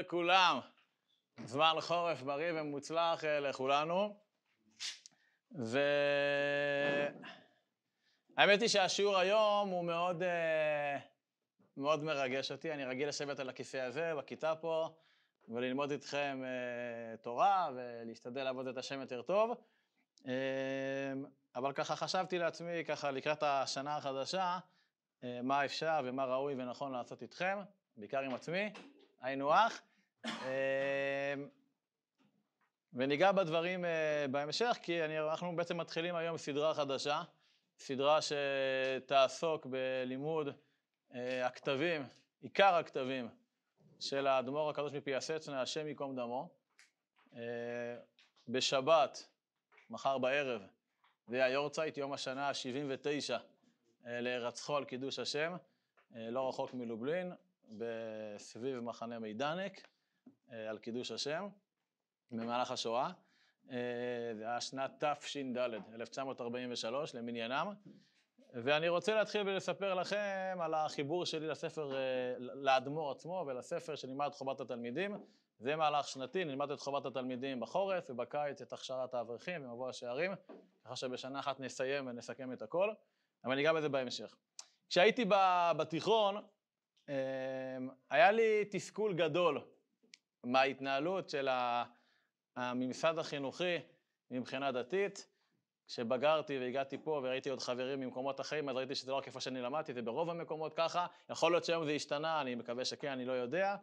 [0.00, 0.60] לכולם.
[1.44, 4.16] זמן חורף בריא ומוצלח אה, לכולנו.
[5.50, 5.80] והאמת
[8.60, 10.98] היא שהשיעור היום הוא מאוד, אה,
[11.76, 12.72] מאוד מרגש אותי.
[12.72, 14.94] אני רגיל לשבת על הכיסא הזה, בכיתה פה,
[15.48, 19.54] וללמוד איתכם אה, תורה ולהשתדל לעבוד את השם יותר טוב.
[21.54, 24.58] אבל ככה חשבתי לעצמי, ככה לקראת השנה החדשה,
[25.42, 27.58] מה אפשר ומה ראוי ונכון לעשות איתכם,
[27.96, 28.72] בעיקר עם עצמי.
[29.20, 29.82] היינו הך.
[30.28, 31.48] אמ,
[32.92, 37.22] וניגע בדברים אה, בהמשך, כי אני, אנחנו בעצם מתחילים היום סדרה חדשה,
[37.78, 40.48] סדרה שתעסוק בלימוד
[41.14, 42.06] אה, הכתבים,
[42.40, 43.28] עיקר הכתבים
[44.00, 46.48] של האדמו"ר הקדוש מפיאסצנה, השם ייקום דמו.
[47.36, 47.40] אה,
[48.48, 49.28] בשבת,
[49.90, 50.62] מחר בערב,
[51.28, 53.34] זה היורצייט, יום השנה ה-79
[54.04, 55.56] להירצחו על קידוש השם,
[56.10, 57.32] לא רחוק מלובלין,
[57.68, 59.88] בסביב מחנה מידנק,
[60.68, 61.48] על קידוש השם,
[62.30, 63.10] במהלך השואה.
[63.70, 63.76] אה,
[64.34, 65.58] זה היה שנת תש"ד,
[65.94, 67.72] 1943, למניינם.
[68.54, 71.98] ואני רוצה להתחיל ולספר לכם על החיבור שלי לספר, אה,
[72.38, 75.16] לאדמו"ר עצמו ולספר שנלמד חובת התלמידים.
[75.58, 80.32] זה מהלך שנתי, נלמד את חובת התלמידים בחורף, ובקיץ את הכשרת האברכים ומבוא השערים,
[80.84, 82.92] ככה שבשנה אחת נסיים ונסכם את הכל,
[83.44, 84.36] אבל ניגע בזה בהמשך.
[84.88, 85.24] כשהייתי
[85.76, 86.36] בתיכון,
[88.10, 89.60] היה לי תסכול גדול
[90.44, 91.48] מההתנהלות של
[92.56, 93.76] הממסד החינוכי
[94.30, 95.28] מבחינה דתית.
[95.86, 99.60] כשבגרתי והגעתי פה וראיתי עוד חברים ממקומות אחרים, אז ראיתי שזה לא רק איפה שאני
[99.60, 101.06] למדתי, זה ברוב המקומות ככה.
[101.30, 103.76] יכול להיות שהיום זה השתנה, אני מקווה שכן, אני לא יודע.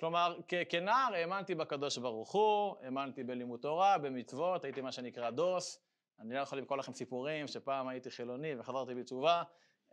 [0.00, 5.80] כלומר, כנער האמנתי בקדוש ברוך הוא, האמנתי בלימוד תורה, במצוות, הייתי מה שנקרא דוס.
[6.20, 9.42] אני לא יכול למכור לכם סיפורים שפעם הייתי חילוני וחזרתי בתשובה.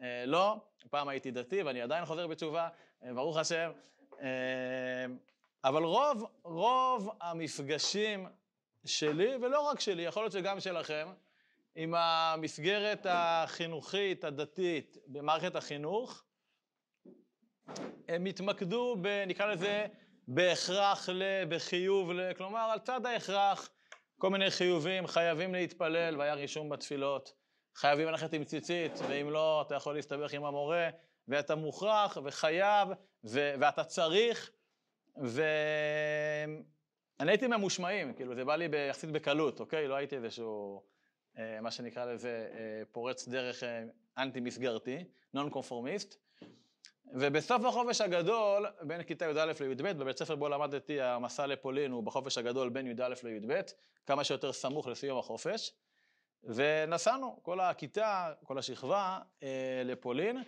[0.02, 0.56] אה, לא,
[0.90, 2.70] פעם הייתי דתי ואני עדיין חוזר בתשובה,
[3.04, 3.72] אה, ברוך השם.
[4.22, 5.06] אה,
[5.64, 8.28] אבל רוב, רוב המפגשים
[8.86, 11.08] שלי, ולא רק שלי, יכול להיות שגם שלכם,
[11.76, 16.24] עם המסגרת החינוכית, הדתית, במערכת החינוך,
[18.08, 19.88] הם התמקדו, ב, נקרא לזה,
[20.28, 23.70] בהכרח ל, בחיוב ל, כלומר, על צד ההכרח,
[24.18, 27.34] כל מיני חיובים, חייבים להתפלל, והיה רישום בתפילות.
[27.76, 30.90] חייבים ללכת עם ציצית, ואם לא, אתה יכול להסתבך עם המורה,
[31.28, 32.90] ואתה מוכרח וחייב,
[33.24, 34.52] ו- ואתה צריך,
[35.20, 36.62] ואני
[37.32, 39.88] הייתי ממושמעים, כאילו זה בא לי יחסית בקלות, אוקיי?
[39.88, 40.84] לא הייתי איזשהו,
[41.38, 43.84] אה, מה שנקרא לזה, אה, פורץ דרך אה,
[44.18, 45.04] אנטי-מסגרתי,
[45.34, 46.16] נון קונפורמיסט.
[47.14, 52.38] ובסוף החופש הגדול, בין כיתה י"א לי"ב, בבית ספר בו למדתי, המסע לפולין הוא בחופש
[52.38, 53.62] הגדול בין י"א לי"ב,
[54.06, 55.74] כמה שיותר סמוך לסיום החופש.
[56.44, 60.44] ונסענו, כל הכיתה, כל השכבה, אה, לפולין,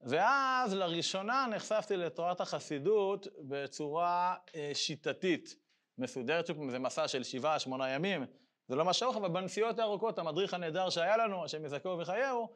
[0.00, 5.56] ואז לראשונה נחשפתי לתורת החסידות בצורה אה, שיטתית,
[5.98, 8.26] מסודרת, שוב זה מסע של שבעה, שמונה ימים,
[8.68, 12.48] זה לא משהו, אבל בנסיעות הארוכות, המדריך הנהדר שהיה לנו, השם יזכהו וחייהו,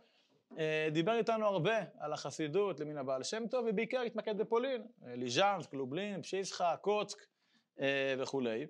[0.58, 6.22] אה, דיבר איתנו הרבה על החסידות למין הבעל שם טוב, ובעיקר התמקד בפולין, ליז'אנסק, לובלין,
[6.22, 7.18] פשיסחה, קוצק
[7.80, 8.66] אה, וכולי.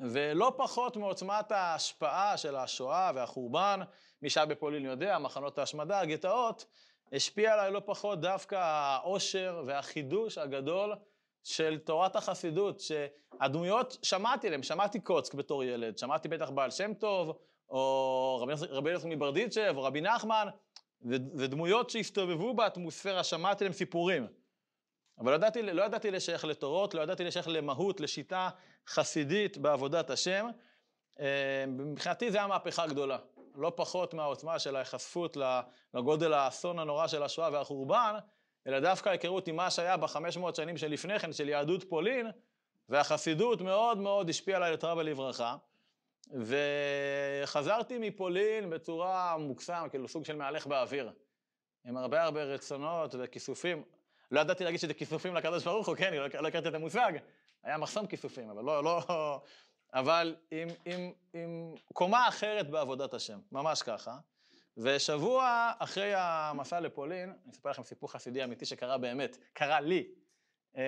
[0.00, 3.80] ולא פחות מעוצמת ההשפעה של השואה והחורבן,
[4.22, 6.66] מי שהיה בפולין יודע, מחנות ההשמדה, הגטאות,
[7.12, 10.94] השפיע עליי לא פחות דווקא העושר והחידוש הגדול
[11.42, 17.38] של תורת החסידות, שהדמויות, שמעתי עליהן, שמעתי קוצק בתור ילד, שמעתי בטח בעל שם טוב,
[17.68, 20.48] או רבי, רבי מברדיצ'ב, או רבי נחמן,
[21.36, 24.26] ודמויות שהסתובבו באטמוספירה, שמעתי עליהם סיפורים.
[25.18, 28.50] אבל לא ידעתי, לא ידעתי לשייך לתורות, לא ידעתי לשייך למהות, לשיטה
[28.88, 30.46] חסידית בעבודת השם.
[31.20, 33.18] אה, מבחינתי זו הייתה מהפכה גדולה.
[33.54, 35.36] לא פחות מהעוצמה של ההיחשפות
[35.94, 38.14] לגודל האסון הנורא של השואה והחורבן,
[38.66, 42.26] אלא דווקא ההיכרות עם מה שהיה בחמש מאות שנים שלפני כן, של יהדות פולין,
[42.88, 45.56] והחסידות מאוד מאוד השפיעה עליי לטרבה לברכה.
[46.30, 51.12] וחזרתי מפולין בצורה מוקסם, כאילו סוג של מהלך באוויר,
[51.84, 53.84] עם הרבה הרבה רצונות וכיסופים.
[54.30, 57.12] לא ידעתי להגיד שזה כיסופים לקדוש ברוך הוא, כן, לא, לא הכרתי את המושג.
[57.62, 59.00] היה מחסום כיסופים, אבל לא, לא...
[59.94, 64.16] אבל עם, עם, עם קומה אחרת בעבודת השם, ממש ככה.
[64.76, 70.08] ושבוע אחרי המסע לפולין, אני אספר לכם סיפור חסידי אמיתי שקרה באמת, קרה לי.
[70.76, 70.82] אה,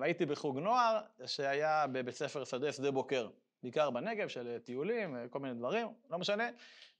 [0.00, 3.28] הייתי בחוג נוער שהיה בבית ספר שדה שדה בוקר,
[3.62, 6.48] בעיקר בנגב של טיולים, כל מיני דברים, לא משנה.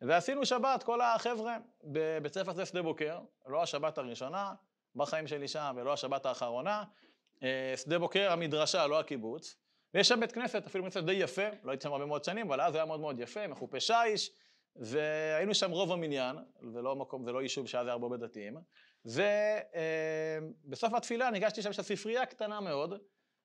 [0.00, 4.54] ועשינו שבת, כל החבר'ה, בבית ספר שדה שדה בוקר, לא השבת הראשונה,
[4.94, 6.84] בחיים שלי שם, ולא השבת האחרונה.
[7.43, 9.56] אה, שדה בוקר, המדרשה, לא הקיבוץ.
[9.96, 12.46] ויש שם בית כנסת, אפילו בית כנסת די יפה, לא הייתי שם הרבה מאוד שנים,
[12.46, 14.31] אבל אז היה מאוד מאוד יפה, מחופה שיש,
[14.76, 16.37] והיינו שם רוב המניין,
[16.72, 18.56] זה לא מקום, זה לא יישוב שאז היה הרבה דתיים.
[19.04, 23.00] ובסוף אה, התפילה ניגשתי שם, יש ספרייה קטנה מאוד,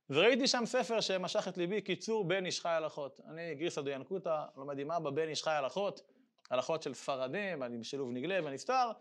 [0.09, 3.19] וראיתי שם ספר שמשך את ליבי, קיצור בן איש חי הלכות.
[3.29, 6.01] אני גריסא דיינקותא, לומד עם אבא בן איש חי הלכות,
[6.49, 8.91] הלכות של ספרדים, אני בשילוב נגלה ונסתר,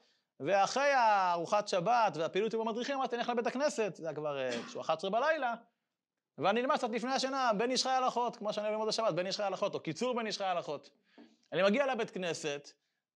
[0.41, 5.11] ואחרי הארוחת שבת והפעילות עם המדריכים, אמרתי, נלך לבית הכנסת, זה היה כבר כשהוא 11
[5.11, 5.55] בלילה,
[6.38, 9.37] ואני נלמד קצת לפני השינה, בן איש חי הלכות, כמו שאני ללמוד השבת, בן איש
[9.37, 10.91] חי הלכות, או קיצור בן איש חי הלכות.
[11.53, 12.73] אני מגיע לבית כנסת,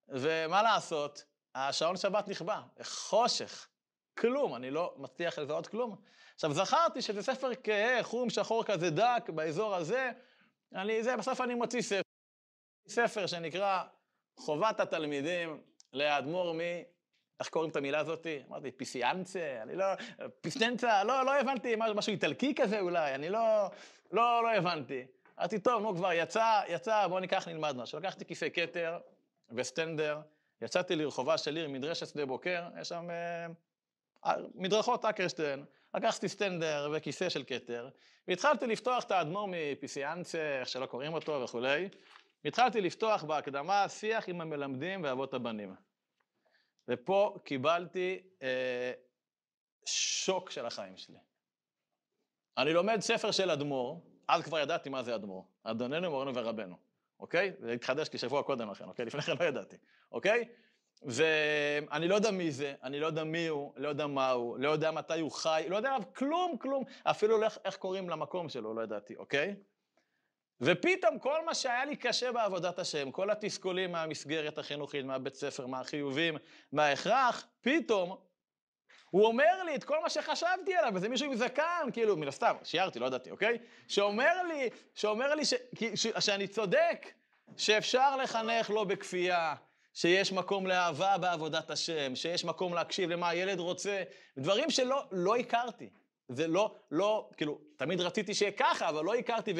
[0.08, 1.24] ומה לעשות,
[1.54, 3.68] השעון שבת נכבה, חושך,
[4.18, 5.96] כלום, אני לא מצליח לזהות כלום.
[6.34, 10.10] עכשיו, זכרתי שזה ספר כהה, חום שחור כזה דק, באזור הזה,
[10.74, 12.02] אני, זה, בסוף אני מוציא ספר,
[12.88, 13.82] ספר שנקרא
[14.36, 15.62] חובת התלמידים
[15.92, 16.54] לאדמו"ר.
[17.40, 18.42] איך קוראים את המילה הזאתי?
[18.48, 19.84] אמרתי, פיסיאנצה, אני לא...
[20.40, 23.66] פיסטנצה, לא, לא הבנתי, משהו איטלקי כזה אולי, אני לא,
[24.12, 25.06] לא, לא הבנתי.
[25.38, 27.98] אמרתי, טוב, נו כבר, יצא, יצא, בוא ניקח, נלמד משהו.
[27.98, 28.98] לקחתי כיסא כתר
[29.52, 30.20] וסטנדר,
[30.62, 33.08] יצאתי לרחובה של עיר, מדרשת שדה בוקר, יש שם
[34.24, 35.64] אה, מדרכות אקרשטיין.
[35.94, 37.88] לקחתי סטנדר וכיסא של כתר,
[38.28, 41.88] והתחלתי לפתוח את האדמו"ר מפיסיאנצה, איך שלא קוראים אותו וכולי,
[42.44, 45.74] והתחלתי לפתוח בהקדמה שיח עם המלמדים ואבות הבנים.
[46.88, 48.92] ופה קיבלתי אה,
[49.86, 51.18] שוק של החיים שלי.
[52.58, 56.76] אני לומד ספר של אדמו"ר, אז כבר ידעתי מה זה אדמו"ר, אדוננו, מורנו ורבנו,
[57.20, 57.52] אוקיי?
[57.58, 59.04] זה התחדש לי שבוע קודם לכן, אוקיי?
[59.04, 59.76] לפני כן לא ידעתי,
[60.12, 60.48] אוקיי?
[61.02, 64.68] ואני לא יודע מי זה, אני לא יודע מי הוא, לא יודע מה הוא, לא
[64.68, 68.74] יודע מתי הוא חי, לא יודע עליו כלום, כלום, אפילו איך, איך קוראים למקום שלו,
[68.74, 69.56] לא ידעתי, אוקיי?
[70.64, 76.36] ופתאום כל מה שהיה לי קשה בעבודת השם, כל התסכולים מהמסגרת החינוכית, מהבית ספר, מהחיובים,
[76.72, 78.16] מההכרח, פתאום
[79.10, 82.54] הוא אומר לי את כל מה שחשבתי עליו, וזה מישהו עם זקן, כאילו, מן הסתם,
[82.62, 83.58] שיערתי, לא ידעתי, אוקיי?
[83.88, 85.54] שאומר לי, שאומר לי ש,
[85.94, 87.12] ש, שאני צודק,
[87.56, 89.54] שאפשר לחנך לא בכפייה,
[89.94, 94.02] שיש מקום לאהבה בעבודת השם, שיש מקום להקשיב למה הילד רוצה,
[94.38, 95.90] דברים שלא לא הכרתי.
[96.28, 99.52] זה לא, לא, כאילו, תמיד רציתי שיהיה ככה, אבל לא הכרתי,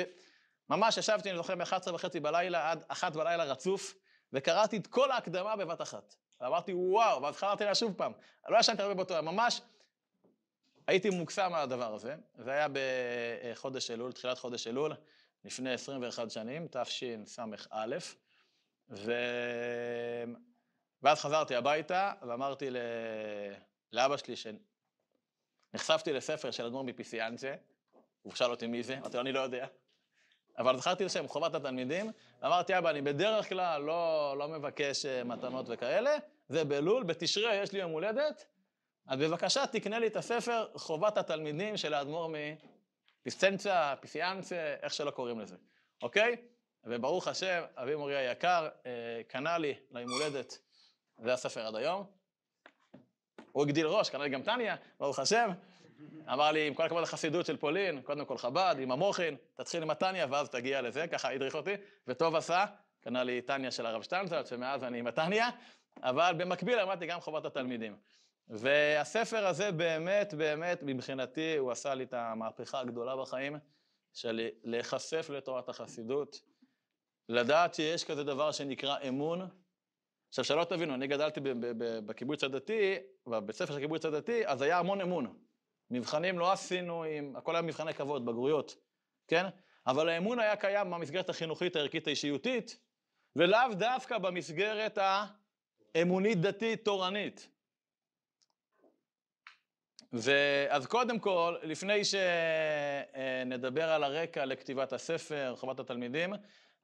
[0.71, 3.95] וממש ישבתי, אני זוכר, מ-11 וחצי בלילה עד אחת בלילה רצוף,
[4.33, 6.15] וקראתי את כל ההקדמה בבת אחת.
[6.41, 8.13] ואמרתי, וואו, ואז חזרתי לה שוב פעם.
[8.49, 9.61] לא ישנתי הרבה באותו יום, ממש
[10.87, 12.15] הייתי מוקסם מהדבר הזה.
[12.39, 12.67] זה היה
[13.53, 14.93] בחודש אלול, תחילת חודש אלול,
[15.45, 17.97] לפני 21 שנים, תשס"א.
[18.91, 19.13] ו...
[21.03, 22.77] ואז חזרתי הביתה ואמרתי ל...
[23.93, 24.35] לאבא שלי
[25.75, 27.55] שנחשפתי לספר של אדמו"ר מפיסיאנצה,
[28.23, 29.67] הוא שאל אותי מי זה, אמרתי לו, אני לא יודע.
[30.59, 32.11] אבל זכרתי לשם חובת התלמידים,
[32.43, 36.17] ואמרתי, אבא, אני בדרך כלל לא, לא מבקש אה, מתנות וכאלה,
[36.49, 38.45] זה בלול, בתשרי יש לי יום הולדת,
[39.07, 42.33] אז בבקשה תקנה לי את הספר חובת התלמידים של האדמו"ר
[43.21, 45.57] מפיסצנצה, פיסיאנצה, איך שלא קוראים לזה,
[46.03, 46.37] אוקיי?
[46.85, 48.91] וברוך השם, אבי מורי היקר, אה,
[49.29, 50.59] קנה לי ליום הולדת,
[51.19, 52.07] זה הספר עד היום.
[53.53, 55.51] הוא הגדיל ראש, קנה לי גם טניה, ברוך השם.
[56.33, 59.91] אמר לי, עם כל הכבוד לחסידות של פולין, קודם כל חב"ד, עם המוחין, תתחיל עם
[59.91, 61.75] הטניה ואז תגיע לזה, ככה הדריך אותי,
[62.07, 62.65] וטוב עשה,
[63.01, 65.49] קנה לי טניה של הרב שטנצלד, שמאז אני עם הטניה,
[66.03, 67.97] אבל במקביל למדתי גם חובת התלמידים.
[68.49, 73.57] והספר הזה באמת, באמת, מבחינתי, הוא עשה לי את המהפכה הגדולה בחיים,
[74.15, 76.41] של להיחשף לתורת החסידות.
[77.29, 79.49] לדעת שיש כזה דבר שנקרא אמון.
[80.29, 81.41] עכשיו, שלא תבינו, אני גדלתי
[82.07, 82.97] בקיבוץ הדתי,
[83.27, 85.39] בבית ספר של הקיבוץ הדתי, אז היה המון אמון.
[85.91, 88.77] מבחנים לא עשינו עם, הכל היה מבחני כבוד, בגרויות,
[89.29, 89.47] כן?
[89.87, 92.79] אבל האמון היה קיים במסגרת החינוכית הערכית האישיותית,
[93.37, 94.99] ולאו דווקא במסגרת
[95.95, 96.89] האמונית דתית
[100.13, 106.33] ואז קודם כל, לפני שנדבר על הרקע לכתיבת הספר, חובת התלמידים,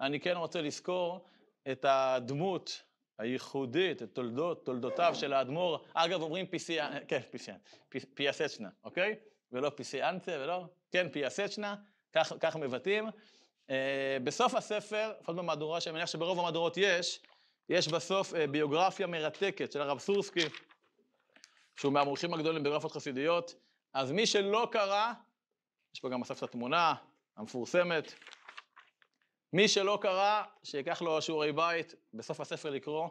[0.00, 1.26] אני כן רוצה לזכור
[1.72, 2.82] את הדמות
[3.20, 5.78] הייחודית, את תולדות, תולדותיו של האדמו"ר.
[5.94, 7.56] אגב, אומרים פיסיאן, כן, פיסיאן,
[8.14, 9.14] פיאסצ'נה, אוקיי?
[9.52, 11.74] ולא פיסיאנצה, ולא, כן, פיאסצ'נה,
[12.12, 13.08] כך, כך מבטאים.
[13.70, 17.20] אה, בסוף הספר, לפחות במהדורה, שאני מניח שברוב המהדורות יש,
[17.68, 20.46] יש בסוף אה, ביוגרפיה מרתקת של הרב סורסקי,
[21.76, 23.54] שהוא מהמומחים הגדולים בביוגרפיות חסידיות.
[23.92, 25.12] אז מי שלא קרא,
[25.94, 26.94] יש פה גם בסוף את התמונה
[27.36, 28.14] המפורסמת,
[29.52, 33.08] מי שלא קרא, שיקח לו שיעורי בית, בסוף הספר לקרוא.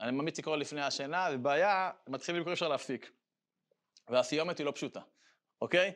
[0.00, 3.10] אני ממליץ לקרוא לפני השינה, זה בעיה, מתחילים לקרוא אפשר להפסיק.
[4.08, 5.00] והסיומת היא לא פשוטה,
[5.60, 5.92] אוקיי?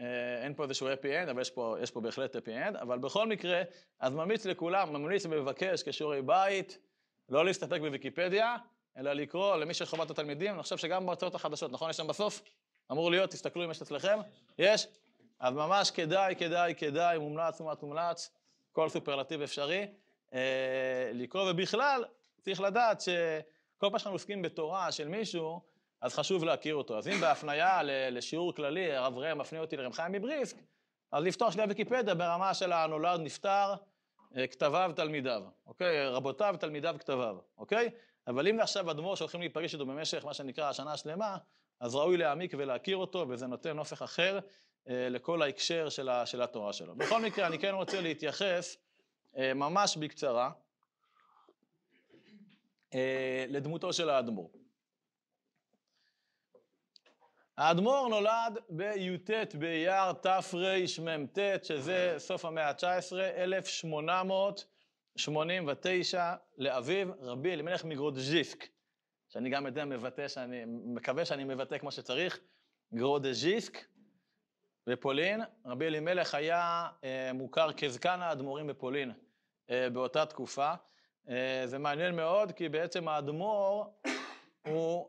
[0.00, 2.98] אה, אין פה איזשהו happy end, אבל יש פה, יש פה בהחלט happy end, אבל
[2.98, 3.62] בכל מקרה,
[4.00, 6.78] אז ממליץ לכולם, ממליץ ומבקש כשיעורי בית,
[7.28, 8.56] לא להסתפק בוויקיפדיה,
[8.96, 11.90] אלא לקרוא למי שחובת התלמידים, אני חושב שגם בהרצאות החדשות, נכון?
[11.90, 12.42] יש שם בסוף?
[12.92, 14.18] אמור להיות, תסתכלו אם יש אצלכם,
[14.58, 14.86] יש?
[15.40, 18.30] אז ממש כדאי, כדאי, כדאי, מומלץ, מומלץ, מומלץ.
[18.78, 19.86] כל סופרלטיב אפשרי,
[20.34, 22.04] אה, לקרוא, ובכלל,
[22.40, 23.16] צריך לדעת שכל
[23.90, 25.60] פעם שאנחנו עוסקים בתורה של מישהו,
[26.00, 26.98] אז חשוב להכיר אותו.
[26.98, 27.80] אז אם בהפניה
[28.10, 30.56] לשיעור כללי, הרב ראם מפנה אותי לרב חיים מבריסק,
[31.12, 33.74] אז לפתוח שנייה ויקיפדיה ברמה של הנולד, נפטר,
[34.36, 36.08] אה, כתביו, תלמידיו, אוקיי?
[36.08, 37.90] רבותיו, תלמידיו, כתביו, אוקיי?
[38.26, 41.36] אבל אם עכשיו אדמו"ר שהולכים להיפגש איתו במשך מה שנקרא השנה השלמה,
[41.80, 44.38] אז ראוי להעמיק ולהכיר אותו, וזה נותן נופך אחר
[44.86, 46.94] לכל ההקשר של, ה, של התורה שלו.
[46.94, 48.76] בכל מקרה, אני כן רוצה להתייחס
[49.36, 50.50] אה, ממש בקצרה
[52.94, 54.50] אה, לדמותו של האדמו"ר.
[57.56, 68.68] האדמו"ר נולד בי"ט באייר תרמ"ט, שזה סוף המאה ה-19, 1889 לאביו, רבי אלימלך מגרודז'יסק,
[69.28, 72.40] שאני גם יודע מבטא, שאני מקווה שאני מבטא כמו שצריך,
[72.94, 73.78] גרודז'יסק
[74.88, 75.40] בפולין.
[75.66, 79.12] רבי אלימלך היה אה, מוכר כזקן האדמו"רים בפולין
[79.70, 80.72] אה, באותה תקופה.
[81.28, 83.92] אה, זה מעניין מאוד, כי בעצם האדמו"ר
[84.66, 85.08] הוא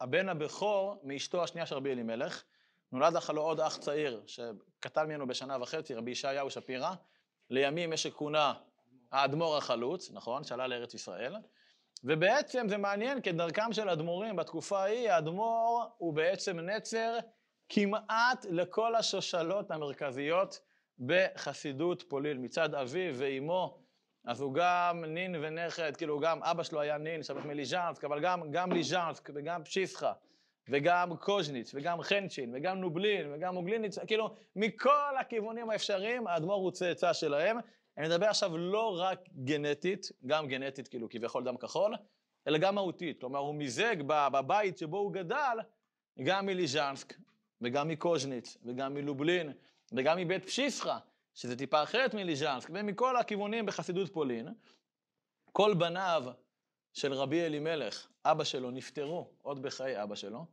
[0.00, 2.42] הבן הבכור מאשתו השנייה של רבי אלימלך.
[2.92, 6.94] נולד לך לו עוד אח צעיר, שקטן ממנו בשנה וחצי, רבי ישעיהו שפירא.
[7.50, 8.54] לימים יש שכונה
[9.12, 10.44] האדמו"ר החלוץ, נכון?
[10.44, 11.36] שעלה לארץ ישראל.
[12.04, 17.18] ובעצם זה מעניין, כדרכם של אדמו"רים בתקופה ההיא, האדמו"ר הוא בעצם נצר
[17.68, 20.60] כמעט לכל השושלות המרכזיות
[20.98, 22.44] בחסידות פולין.
[22.44, 23.84] מצד אביו ואימו
[24.26, 28.50] אז הוא גם נין ונכד, כאילו גם אבא שלו היה נין, שבח מליז'נסק, אבל גם,
[28.50, 30.12] גם ליז'נסק וגם פשיסחה
[30.68, 37.12] וגם קוז'ניץ וגם חנצ'ין וגם נובלין וגם מוגליניץ, כאילו מכל הכיוונים האפשריים האדמו"ר הוא צאצא
[37.12, 37.56] שלהם.
[37.98, 41.94] אני מדבר עכשיו לא רק גנטית, גם גנטית כאילו כביכול דם כחול,
[42.46, 43.20] אלא גם מהותית.
[43.20, 45.58] כלומר הוא מיזג בבית שבו הוא גדל
[46.22, 47.14] גם מליז'נסק
[47.64, 49.52] וגם מקוז'ניץ וגם מלובלין
[49.92, 50.98] וגם מבית פשיסחה.
[51.34, 54.48] שזה טיפה אחרת מליז'נסק, ומכל הכיוונים בחסידות פולין,
[55.52, 56.24] כל בניו
[56.92, 60.46] של רבי אלימלך, אבא שלו, נפטרו עוד בחיי אבא שלו.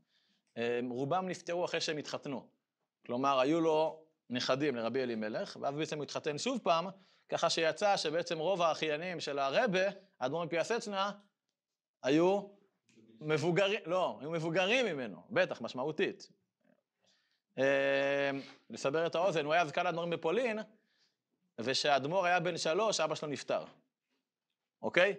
[0.89, 2.48] רובם נפטרו אחרי שהם התחתנו.
[3.06, 6.88] כלומר, היו לו נכדים לרבי אלימלך, ואז בעצם הוא התחתן שוב פעם,
[7.30, 9.82] ככה שיצא שבעצם רוב האחיינים של הרבה,
[10.20, 11.12] האדמו"ר מפיאסצנה,
[12.03, 12.41] היו
[13.22, 16.30] מבוגרים, לא, היו מבוגרים ממנו, בטח, משמעותית.
[17.58, 17.63] אמ,
[18.70, 20.60] לסבר את האוזן, הוא היה זקן האדמו"רים בפולין,
[21.60, 23.65] וכשהאדמו"ר היה בן שלוש, אבא שלו נפטר,
[24.81, 25.15] אוקיי?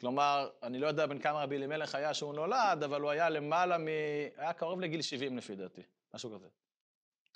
[0.00, 3.78] כלומר, אני לא יודע בין כמה רבי אלימלך היה שהוא נולד, אבל הוא היה למעלה
[3.78, 3.86] מ...
[4.36, 5.82] היה קרוב לגיל 70 לפי דעתי,
[6.14, 6.48] משהו כזה.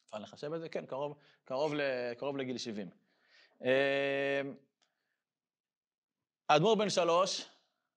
[0.05, 0.69] אפשר לחשב את זה?
[0.69, 1.81] כן, קרוב, קרוב, ל...
[2.15, 2.91] קרוב לגיל 70.
[3.61, 3.69] אמ,
[6.49, 7.49] האדמו"ר בן שלוש,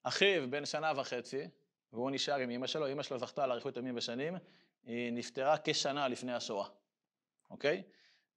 [0.03, 1.47] אחיו בן שנה וחצי,
[1.93, 4.37] והוא נשאר עם אמא שלו, אמא שלו זכתה לאריכות ימים ושנים,
[4.83, 6.67] היא נפטרה כשנה לפני השואה,
[7.49, 7.83] אוקיי?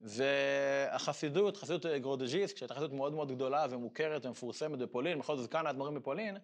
[0.01, 5.95] והחסידות, חסידות גרודז'יסק, שהייתה חסידות מאוד מאוד גדולה ומוכרת ומפורסמת בפולין, בכל זאת כאן האדמו"רים
[5.95, 6.37] בפולין,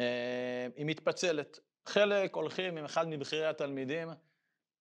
[0.00, 1.58] אה, היא מתפצלת.
[1.86, 4.08] חלק הולכים עם אחד מבכירי התלמידים,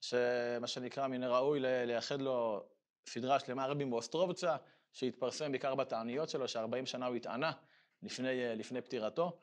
[0.01, 2.63] שמה שנקרא, מן הראוי לייחד לו
[3.09, 4.55] סדרה שלמה, רבי מאוסטרובצה,
[4.91, 7.51] שהתפרסם בעיקר בתעניות שלו, ש-40 שנה הוא התענה
[8.03, 9.39] לפני, אה, לפני פטירתו.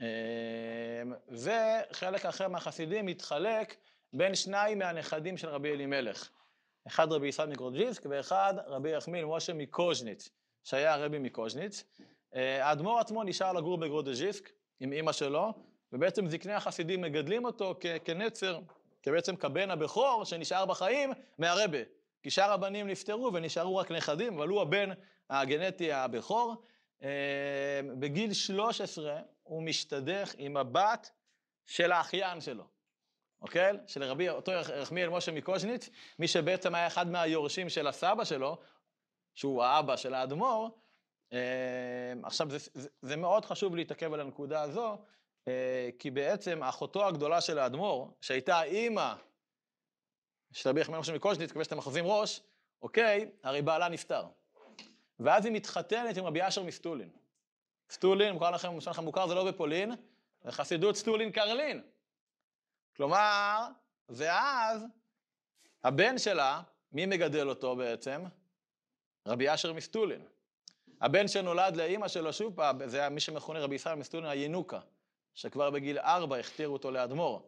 [0.00, 3.76] אה, וחלק אחר מהחסידים מתחלק
[4.12, 6.30] בין שניים מהנכדים של רבי אלימלך.
[6.86, 10.28] אחד רבי ישראל מגרודז'יסק ואחד רבי יחמיל משה מקוז'ניץ,
[10.64, 11.84] שהיה רבי מקוז'ניץ.
[12.34, 15.52] אה, האדמו"ר עצמו נשאר לגור בגרודז'יסק עם אימא שלו,
[15.92, 18.60] ובעצם זקני החסידים מגדלים אותו כנצר,
[19.02, 21.78] כבעצם כבן הבכור שנשאר בחיים מהרבה.
[22.22, 24.90] כי שאר הבנים נפטרו ונשארו רק נכדים, אבל הוא הבן
[25.30, 26.54] הגנטי הבכור.
[27.02, 31.10] אה, בגיל 13 הוא משתדך עם הבת
[31.66, 32.64] של האחיין שלו.
[33.46, 33.72] אוקיי?
[33.86, 35.88] של רבי, אותו יחמיאל משה מקוז'ניץ,
[36.18, 38.58] מי שבעצם היה אחד מהיורשים של הסבא שלו,
[39.34, 40.70] שהוא האבא של האדמו"ר.
[41.32, 41.38] אה,
[42.22, 44.98] עכשיו, זה, זה, זה מאוד חשוב להתעכב על הנקודה הזו,
[45.48, 49.14] אה, כי בעצם אחותו הגדולה של האדמו"ר, שהייתה האימא
[50.52, 52.40] של רבי יחמיאל משה מקוז'ניץ, מקווה שאתם מחזים ראש,
[52.82, 54.26] אוקיי, הרי בעלה נפטר.
[55.20, 57.10] ואז היא מתחתנת עם רבי אשר מסטולין.
[57.90, 59.92] סטולין, מוכר לכם, מושל לכם מוכר, זה לא בפולין,
[60.44, 61.82] זה חסידות סטולין קרלין.
[62.96, 63.66] כלומר,
[64.08, 64.84] ואז
[65.84, 66.62] הבן שלה,
[66.92, 68.24] מי מגדל אותו בעצם?
[69.26, 70.20] רבי אשר מסטולין.
[71.00, 74.80] הבן שנולד לאימא שלו, שוב פעם, זה היה מי שמכונה רבי ישראל מסטולין הינוקה,
[75.34, 77.42] שכבר בגיל ארבע הכתירו אותו לאדמו"ר,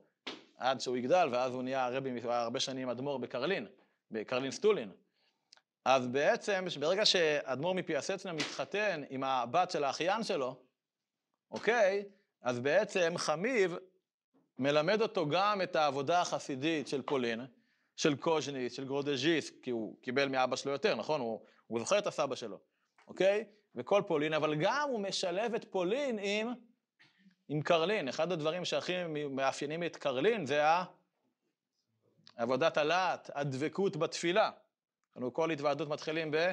[0.56, 3.66] עד שהוא יגדל, ואז הוא נהיה רבי, הרבה שנים אדמו"ר בקרלין,
[4.10, 4.90] בקרלין סטולין.
[5.84, 10.56] אז בעצם, ברגע שאדמו"ר מפיאסצנה מתחתן עם הבת של האחיין שלו,
[11.50, 12.04] אוקיי?
[12.42, 13.76] אז בעצם חמיו
[14.58, 17.46] מלמד אותו גם את העבודה החסידית של פולין,
[17.96, 21.20] של קוז'ניץ, של גרודז'יסק, כי הוא קיבל מאבא שלו יותר, נכון?
[21.20, 22.58] הוא, הוא זוכר את הסבא שלו,
[23.08, 23.44] אוקיי?
[23.74, 26.52] וכל פולין, אבל גם הוא משלב את פולין עם,
[27.48, 28.08] עם קרלין.
[28.08, 28.92] אחד הדברים שהכי
[29.30, 30.62] מאפיינים את קרלין זה
[32.36, 34.50] עבודת הלהט, הדבקות בתפילה.
[35.16, 36.52] אנחנו כל התוועדות מתחילים ב...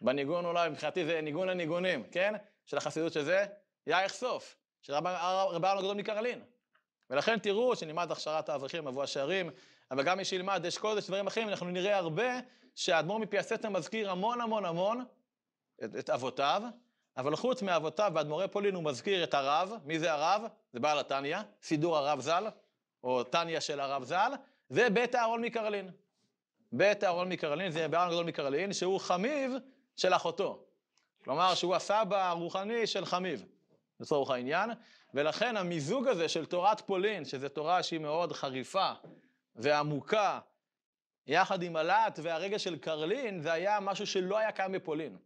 [0.00, 2.34] בניגון אולי, מבחינתי זה ניגון הניגונים, כן?
[2.66, 3.46] של החסידות שזה
[3.86, 6.42] יאיך סוף, של רבי ארנו הגדול מקרלין.
[7.10, 9.50] ולכן תראו שנלמד הכשרת האברכים, מבוא השערים,
[9.90, 12.40] אבל גם מי שילמד אש קודש, דברים אחרים, אנחנו נראה הרבה
[12.74, 15.04] שהאדמו"ר מפייסטה מזכיר המון המון המון
[15.84, 16.62] את, את אבותיו,
[17.16, 20.42] אבל חוץ מאבותיו ואדמו"רי פולין הוא מזכיר את הרב, מי זה הרב?
[20.72, 22.46] זה בעל התניא, סידור הרב ז"ל,
[23.04, 24.32] או תניא של הרב ז"ל,
[24.70, 25.90] ובית אהרון מקרלין.
[26.72, 29.52] בית אהרון מקרלין זה בעל גדול מקרלין, שהוא חמיב
[29.96, 30.64] של אחותו.
[31.24, 33.44] כלומר, שהוא הסבא הרוחני של חמיב,
[34.00, 34.70] לצורך העניין,
[35.14, 38.92] ולכן המיזוג הזה של תורת פולין, שזו תורה שהיא מאוד חריפה
[39.56, 40.40] ועמוקה,
[41.26, 45.16] יחד עם הלהט והרגע של קרלין, זה היה משהו שלא היה קיים בפולין.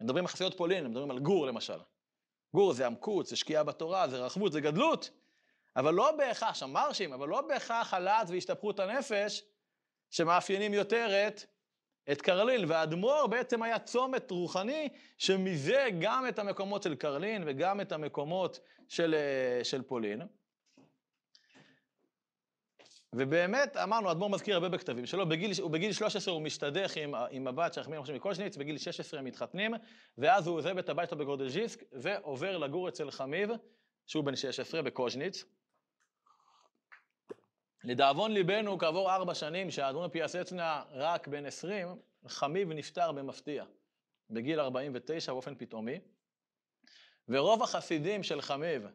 [0.00, 1.78] מדברים על חסידות פולין, מדברים על גור למשל.
[2.54, 5.10] גור זה עמקות, זה שקיעה בתורה, זה רחבות, זה גדלות,
[5.76, 9.42] אבל לא בהכרח, שם מרשים, אבל לא בהכרח הלהט והשתפכות הנפש
[10.10, 11.44] שמאפיינים יותר את,
[12.12, 12.64] את קרלין.
[12.70, 19.14] והאדמו"ר בעצם היה צומת רוחני שמזה גם את המקומות של קרלין וגם את המקומות של,
[19.14, 20.22] אה, של פולין.
[23.12, 27.78] ובאמת, אמרנו, האדמו"ר מזכיר הרבה בכתבים שלו, בגיל, בגיל 13 הוא משתדך עם, עם הבת
[27.78, 29.74] חכמים עכשיו מקושניץ, בגיל 16 הם מתחתנים,
[30.18, 33.50] ואז הוא עוזב את הבית שלו בגורדלז'יסק, ועובר לגור אצל חמיב,
[34.06, 35.44] שהוא בן 16 בקוז'ניץ.
[37.86, 41.88] לדאבון ליבנו, כעבור ארבע שנים, שהאדמו"ר פיאסצנה רק בן 20,
[42.28, 43.64] חמיב נפטר במפתיע,
[44.30, 46.00] בגיל 49 באופן פתאומי,
[47.28, 48.86] ורוב החסידים של חמיב,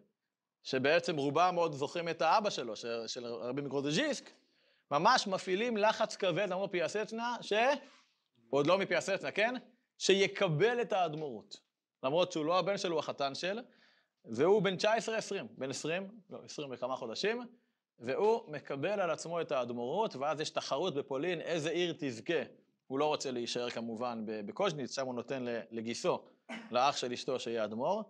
[0.63, 4.31] שבעצם רובם עוד זוכרים את האבא שלו, של, של רבי מגרודז'יסק,
[4.91, 7.53] ממש מפעילים לחץ כבד אמרו פיאסצנה, ש...
[8.50, 9.55] עוד לא מפיאסצנה, כן?
[9.98, 11.57] שיקבל את האדמו"רות.
[12.03, 13.60] למרות שהוא לא הבן שלו, הוא החתן של,
[14.25, 14.79] והוא בן 19-20,
[15.57, 17.41] בן 20, לא, 20 וכמה חודשים,
[18.00, 22.44] והוא מקבל על עצמו את האדמו"רות, ואז יש תחרות בפולין, איזה עיר תזכה.
[22.87, 26.20] הוא לא רוצה להישאר כמובן בקוז'ניץ, שם הוא נותן לגיסו,
[26.72, 28.03] לאח של אשתו שיהיה אדמו"ר.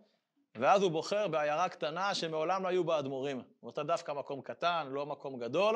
[0.56, 3.41] ואז הוא בוחר בעיירה קטנה שמעולם לא היו בה אדמו"רים.
[3.63, 5.75] אותה דווקא מקום קטן, לא מקום גדול.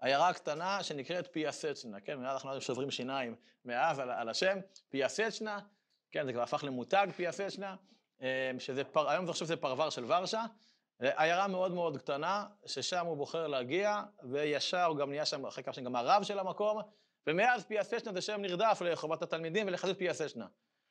[0.00, 5.58] עיירה קטנה שנקראת פיאסצ'נה, כן, מאז אנחנו שוברים שיניים מאז על, על השם, פיאסצ'נה,
[6.10, 7.76] כן, זה כבר הפך למותג פיאסצ'נה,
[8.22, 10.44] אה, שזה, פר, היום אני חושב שזה פרבר של ורשה,
[11.00, 15.84] עיירה מאוד מאוד קטנה, ששם הוא בוחר להגיע, וישר הוא גם נהיה שם, אחרי שנים
[15.84, 16.80] גם הרב של המקום,
[17.26, 20.46] ומאז פיאסצ'נה זה שם נרדף לחובת התלמידים ולחסידות פיאסצ'נה.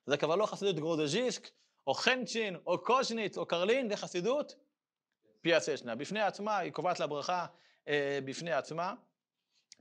[0.06, 1.50] זה כבר לא חסידות גרודז'יסק,
[1.88, 4.56] או חנצ'ין, או קוז'ניץ, או קרלין, זה חסידות
[5.42, 5.96] פיאסשנה.
[5.96, 7.46] בפני עצמה, היא קובעת לה ברכה
[7.88, 8.94] אה, בפני עצמה,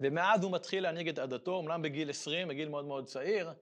[0.00, 3.52] ומאז הוא מתחיל להנהיג את עדתו, אומנם בגיל 20, בגיל מאוד מאוד צעיר,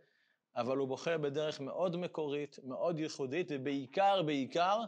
[0.57, 4.81] אבל הוא בוחר בדרך מאוד מקורית, מאוד ייחודית, ובעיקר, בעיקר,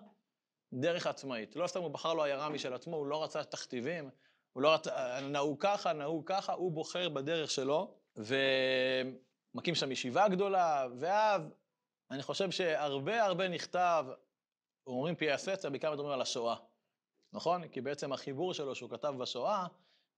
[0.72, 1.56] דרך עצמאית.
[1.56, 4.10] לא סתם הוא בחר לו עיירה משל עצמו, הוא לא רצה תכתיבים,
[4.52, 10.86] הוא לא רצה, נהוג ככה, נהוג ככה, הוא בוחר בדרך שלו, ומקים שם ישיבה גדולה,
[10.98, 11.42] ואז
[12.10, 14.06] אני חושב שהרבה הרבה נכתב,
[14.86, 16.56] אומרים פי הסצר, בעיקר מדברים על השואה,
[17.32, 17.68] נכון?
[17.68, 19.66] כי בעצם החיבור שלו שהוא כתב בשואה,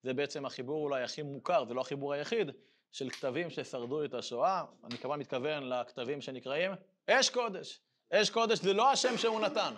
[0.02, 2.50] זה בעצם החיבור אולי הכי מוכר, זה לא החיבור היחיד,
[2.92, 4.64] של כתבים ששרדו את השואה.
[4.84, 6.72] אני כמובן מתכוון לכתבים שנקראים
[7.10, 7.80] אש קודש.
[8.10, 9.74] אש קודש זה לא השם שהוא נתן.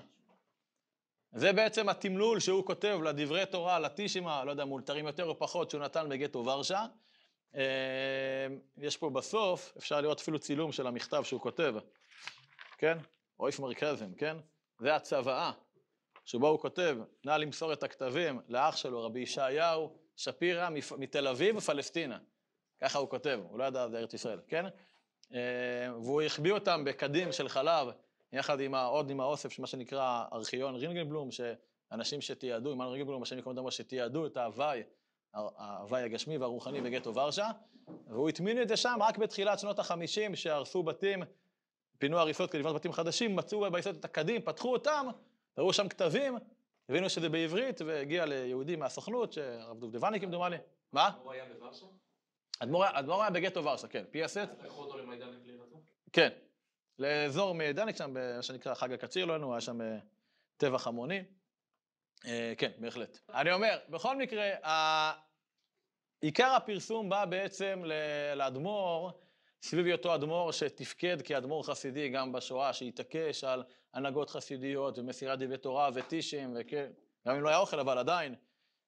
[1.32, 5.82] זה בעצם התמלול שהוא כותב לדברי תורה, לטישימה, לא יודע, מאולתרים יותר או פחות, שהוא
[5.82, 6.86] נתן בגטו ורשה.
[7.56, 8.46] אה,
[8.78, 11.74] יש פה בסוף, אפשר לראות אפילו צילום של המכתב שהוא כותב.
[12.78, 12.98] כן?
[13.40, 14.36] אויף מרכזם, כן?
[14.80, 15.52] זה הצוואה,
[16.24, 22.18] שבו הוא כותב, נא למסור את הכתבים לאח שלו, רבי ישעיהו שפירא מתל אביב, פלסטינה.
[22.80, 24.64] ככה הוא כותב, הוא לא ידע זה ארץ ישראל, כן?
[25.34, 27.88] אה, והוא החביא אותם בקדים של חלב,
[28.36, 33.56] יחד עם עוד עם האוסף מה שנקרא ארכיון רינגלבלום, שאנשים שתיעדו, עמנואל רינגלבלום, השם יקום
[33.56, 34.82] דמו, שתיעדו את ההוואי,
[35.34, 37.50] ההוואי הגשמי והרוחני בגטו ורשה,
[38.06, 41.22] והוא הטמין את זה שם רק בתחילת שנות החמישים, שהרסו בתים
[41.98, 45.06] פינו הריסות כדי לבנות בתים חדשים, מצאו ביסוד את הקדים, פתחו אותם,
[45.58, 46.38] ראו שם כתבים,
[46.88, 50.56] הבינו שזה בעברית, והגיע ליהודי מהסוכנות, שהרב דובדבני כמדומני.
[50.92, 51.10] מה?
[51.22, 51.86] הוא היה בוורשה?
[52.60, 54.48] אדמו"ר היה בגטו ורשה, כן, פי הסט.
[54.64, 55.80] לקחו אותו להירתום?
[56.12, 56.28] כן,
[56.98, 59.98] לאזור מיידניק שם, מה שנקרא חג הקציר לנו, היה שם אה,
[60.56, 61.24] טבח המוני.
[62.26, 63.18] אה, כן, בהחלט.
[63.34, 64.50] אני אומר, בכל מקרה,
[66.20, 67.82] עיקר הפרסום בא בעצם
[68.36, 69.12] לאדמו"ר,
[69.62, 75.90] סביב אותו אדמו"ר שתפקד כאדמו"ר חסידי גם בשואה, שהתעקש על הנהגות חסידיות ומסירת דברי תורה
[75.94, 76.90] וטישים, וכן,
[77.28, 78.34] גם אם לא היה אוכל, אבל עדיין,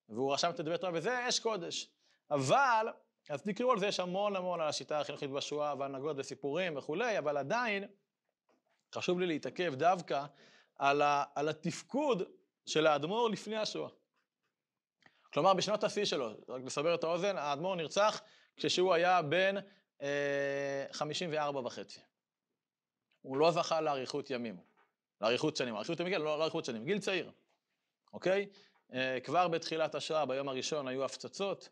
[0.08, 1.88] והוא רשם את דברי תורה, וזה אש קודש.
[2.30, 2.86] אבל,
[3.30, 7.36] אז תקראו על זה, יש המון המון על השיטה החינוכית בשואה, והנהגות וסיפורים וכולי, אבל
[7.36, 7.84] עדיין,
[8.94, 10.24] חשוב לי להתעכב דווקא
[10.76, 12.22] על, ה, על התפקוד
[12.66, 13.90] של האדמו"ר לפני השואה.
[15.32, 18.20] כלומר, בשנות השיא שלו, רק לסבר את האוזן, האדמו"ר נרצח
[18.56, 19.54] כשהוא היה בן
[20.02, 22.00] אה, 54 וחצי.
[23.22, 24.56] הוא לא זכה לאריכות ימים,
[25.20, 25.76] לאריכות שנים.
[25.76, 27.30] אריכות ימים, לא לאריכות שנים, גיל צעיר,
[28.12, 28.46] אוקיי?
[28.92, 31.68] אה, כבר בתחילת השואה, ביום הראשון, היו הפצצות,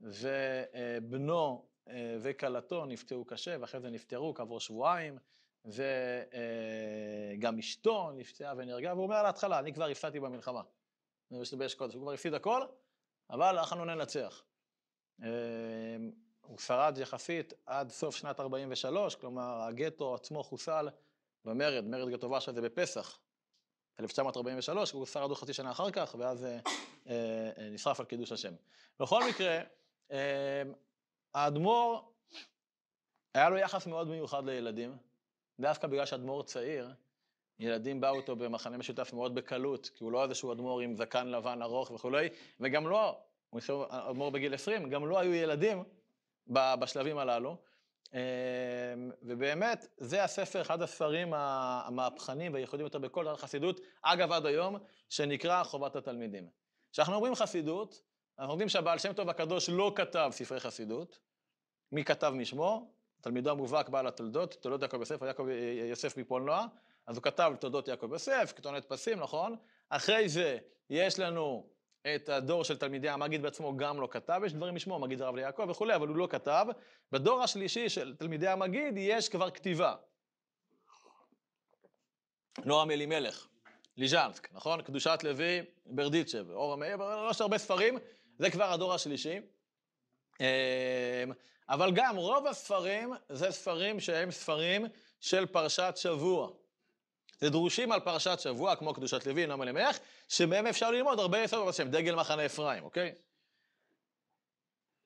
[0.00, 5.18] ובנו אה, וכלתו נפצעו קשה, ואחרי זה נפטרו כעבור שבועיים,
[5.66, 10.62] וגם אשתו נפצעה ונהרגה, והוא אומר להתחלה, אני כבר הפסדתי במלחמה.
[11.30, 12.62] באש קודש, הוא כבר הפסיד הכל,
[13.30, 14.44] אבל אנחנו ננצח.
[15.22, 15.28] אה,
[16.40, 20.88] הוא שרד יחסית עד סוף שנת 43, כלומר הגטו עצמו חוסל
[21.44, 23.18] במרד, מרד גטו ורשה זה בפסח,
[24.00, 26.58] 1943, הוא שרד עוד חצי שנה אחר כך, ואז אה,
[27.08, 28.54] אה, נשרף על קידוש השם.
[29.00, 29.60] בכל מקרה,
[30.12, 30.62] אה,
[31.34, 32.12] האדמו"ר,
[33.34, 34.96] היה לו יחס מאוד מיוחד לילדים,
[35.60, 36.90] דווקא בגלל שאדמו"ר צעיר,
[37.58, 41.62] ילדים באו איתו במחנה משותף מאוד בקלות, כי הוא לא איזשהו אדמו"ר עם זקן לבן
[41.62, 42.28] ארוך וכולי,
[42.60, 43.18] וגם לא,
[43.50, 45.84] הוא אדמו"ר בגיל 20, גם לא היו ילדים
[46.48, 47.56] בשלבים הללו.
[48.14, 48.18] אמ,
[49.22, 54.76] ובאמת, זה הספר, אחד הספרים המהפכניים והייחודיים יותר בכל החסידות, אגב עד היום,
[55.08, 56.48] שנקרא חובת התלמידים.
[56.92, 58.02] כשאנחנו אומרים חסידות,
[58.38, 61.18] אנחנו יודעים שהבעל שם טוב הקדוש לא כתב ספרי חסידות.
[61.92, 62.95] מי כתב משמו?
[63.26, 65.46] תלמידו המובהק בעל התולדות, תולדות יעקב יוסף, יעקב
[65.90, 66.66] יוסף מפולנוע,
[67.06, 69.56] אז הוא כתב תולדות יעקב יוסף, כתונת פסים, נכון?
[69.88, 70.58] אחרי זה
[70.90, 71.70] יש לנו
[72.14, 75.66] את הדור של תלמידי המגיד בעצמו גם לא כתב, יש דברים משמו, מגיד הרב ליעקב
[75.70, 76.66] וכולי, אבל הוא לא כתב.
[77.12, 79.94] בדור השלישי של תלמידי המגיד יש כבר כתיבה.
[82.64, 83.46] נועם אלימלך,
[83.96, 84.82] ליז'נסק, נכון?
[84.82, 86.98] קדושת לוי, ברדיצ'ב, אור המאיר,
[87.30, 87.98] יש הרבה ספרים,
[88.38, 89.40] זה כבר הדור השלישי.
[90.40, 91.32] אמ,
[91.68, 94.86] אבל גם רוב הספרים זה ספרים שהם ספרים
[95.20, 96.50] של פרשת שבוע.
[97.40, 101.68] זה דרושים על פרשת שבוע, כמו קדושת לוי, נעם אלימלך, שמהם אפשר ללמוד הרבה יסוד
[101.68, 103.14] בשם, דגל מחנה אפרים, אוקיי?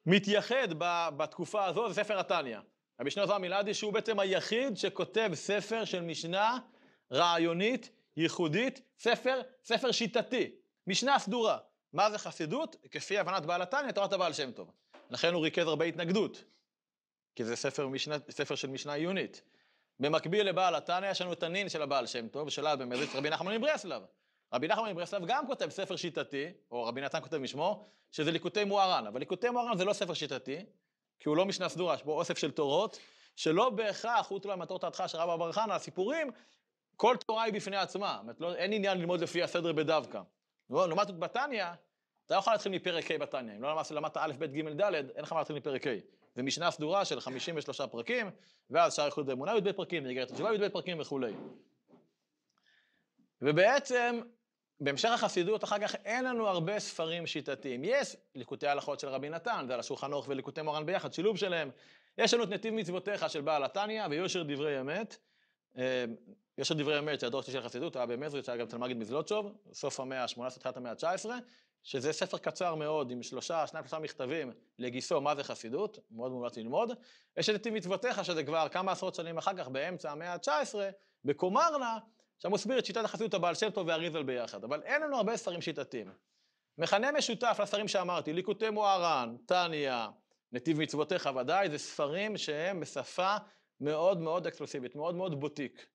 [0.06, 0.68] מתייחד
[1.16, 2.58] בתקופה הזו זה ספר התניא.
[3.00, 6.58] רבי שניה זרע מילדי שהוא בעצם היחיד שכותב ספר של משנה
[7.12, 10.50] רעיונית, ייחודית, ספר, ספר שיטתי,
[10.86, 11.58] משנה סדורה.
[11.92, 12.76] מה זה חסידות?
[12.90, 14.70] כפי הבנת בעל התניא, תורת הבעל שם טוב.
[15.10, 16.44] לכן הוא ריכז הרבה התנגדות,
[17.34, 19.42] כי זה ספר, משנה, ספר של משנה עיונית.
[20.00, 23.56] במקביל לבעל התניא יש לנו את הנין של הבעל שם טוב, שלה במזריץ רבי נחמן
[23.56, 24.02] מברסלב.
[24.52, 29.06] רבי נחמן מברסלב גם כותב ספר שיטתי, או רבי נתן כותב משמו, שזה ליקוטי מוהר"ן.
[29.06, 30.64] אבל ליקוטי מוהר"ן זה לא ספר שיטתי,
[31.20, 32.98] כי הוא לא משנה סדורה, יש בו אוסף של תורות,
[33.36, 36.30] שלא בהכרח, הוא תלוי מטרות ההתחלה של רבא בר חנא, הסיפורים,
[36.96, 38.12] כל תורה היא בפני עצמה.
[38.12, 40.20] זאת אומרת, לא, אין עניין ללמוד לפי הסדר בדווקא.
[40.70, 41.64] לעומת בתניא,
[42.30, 43.56] אתה לא יכול להתחיל מפרק ה' בתניא.
[43.56, 45.90] אם לא למדת א', ב', ג', ד', אין לך מה להתחיל מפרק ה'.
[46.34, 48.30] זה משנה סדורה של 53 פרקים,
[48.70, 51.32] ואז שער איחוד באמונה י"ב פרקים, ואיגרת התשובה י"ב פרקים וכולי.
[53.42, 54.20] ובעצם,
[54.80, 57.80] בהמשך החסידות, אחר כך אין לנו הרבה ספרים שיטתיים.
[57.84, 61.70] יש ליקוטי הלכות של רבי נתן, זה על השולחן ערוך וליקוטי מורן ביחד, שילוב שלהם.
[62.18, 65.16] יש לנו את נתיב מצוותיך של בעל התניא ויושר דברי אמת.
[65.78, 66.04] אה,
[66.58, 70.22] יושר דברי אמת, זה הדור של החסידות, היה במזריץ', היה גם תלמגת מזלוטשוב, סוף המאה
[70.22, 71.28] ה-18, תחילת המאה ה-19.
[71.82, 76.56] שזה ספר קצר מאוד, עם שלושה, שניים שלושה מכתבים לגיסו, מה זה חסידות, מאוד מומלץ
[76.56, 76.92] ללמוד.
[77.36, 80.74] יש את מצוותיך, שזה כבר כמה עשרות שנים אחר כך, באמצע המאה ה-19,
[81.24, 81.98] בקומרנה,
[82.38, 84.64] שם מסביר את שיטת החסידות הבעל שם טוב והריזל ביחד.
[84.64, 86.12] אבל אין לנו הרבה ספרים שיטתיים.
[86.78, 90.08] מכנה משותף לספרים שאמרתי, ליקוטי מוהר"ן, טניה,
[90.52, 93.36] נתיב מצוותיך ודאי, זה ספרים שהם בשפה
[93.80, 95.86] מאוד מאוד אקסקלוסיבית, מאוד מאוד בוטיק.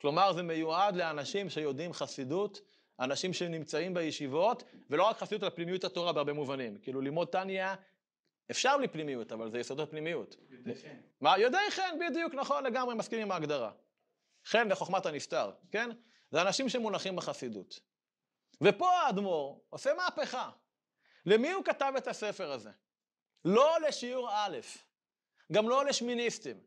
[0.00, 2.60] כלומר, זה מיועד לאנשים שיודעים חסידות,
[3.00, 6.78] אנשים שנמצאים בישיבות, ולא רק חסידות על פנימיות התורה בהרבה מובנים.
[6.78, 7.74] כאילו ללמוד טניה,
[8.50, 10.36] אפשר בלי פנימיות, אבל זה יסודות פנימיות.
[10.50, 10.96] יודעי חן.
[11.20, 11.38] מה?
[11.38, 13.72] יודעי חן, בדיוק, נכון, לגמרי מסכים עם ההגדרה.
[14.46, 15.90] חן וחוכמת הנסתר, כן?
[16.30, 17.80] זה אנשים שמונחים בחסידות.
[18.60, 20.50] ופה האדמו"ר עושה מהפכה.
[21.26, 22.70] למי הוא כתב את הספר הזה?
[23.44, 24.58] לא לשיעור א',
[25.52, 26.60] גם לא לשמיניסטים.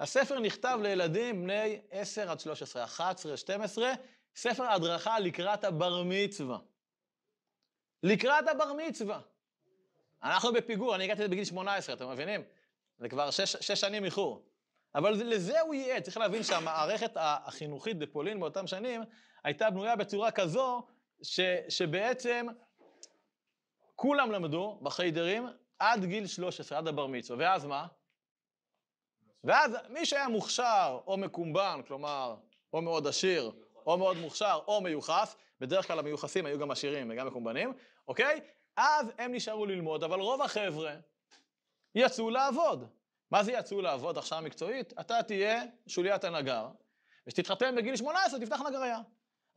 [0.00, 3.92] הספר נכתב לילדים בני 10 עד 13, 11, 12,
[4.34, 6.58] ספר הדרכה לקראת הבר מצווה.
[8.02, 9.20] לקראת הבר מצווה.
[10.22, 12.42] אנחנו בפיגור, אני הגעתי בגיל 18, אתם מבינים?
[12.98, 14.46] זה כבר שש, שש שנים איחור.
[14.94, 19.02] אבל לזה הוא יהיה, צריך להבין שהמערכת החינוכית בפולין באותם שנים
[19.44, 20.86] הייתה בנויה בצורה כזו
[21.22, 22.46] ש, שבעצם
[23.94, 25.46] כולם למדו בחיידרים
[25.78, 27.86] עד גיל 13, עד הבר מצווה, ואז מה?
[29.44, 32.36] ואז מי שהיה מוכשר או מקומבן, כלומר,
[32.72, 33.52] או מאוד עשיר,
[33.90, 37.72] או מאוד מוכשר או מיוחס, בדרך כלל המיוחסים היו גם עשירים וגם מקומבנים,
[38.08, 38.40] אוקיי?
[38.76, 40.94] אז הם נשארו ללמוד, אבל רוב החבר'ה
[41.94, 42.88] יצאו לעבוד.
[43.30, 44.92] מה זה יצאו לעבוד הכשרה מקצועית?
[45.00, 46.68] אתה תהיה שוליית הנגר,
[47.26, 48.98] וכשתתחתן בגיל 18 תפתח נגריה.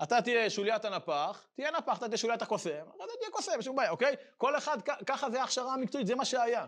[0.04, 3.90] אתה תהיה שוליית הנפח, תהיה נפח, אתה תהיה שוליית הקוסם, אתה תהיה קוסם, שום בעיה,
[3.90, 4.16] אוקיי?
[4.38, 6.66] כל אחד, ככה זה ההכשרה המקצועית, זה מה שהיה.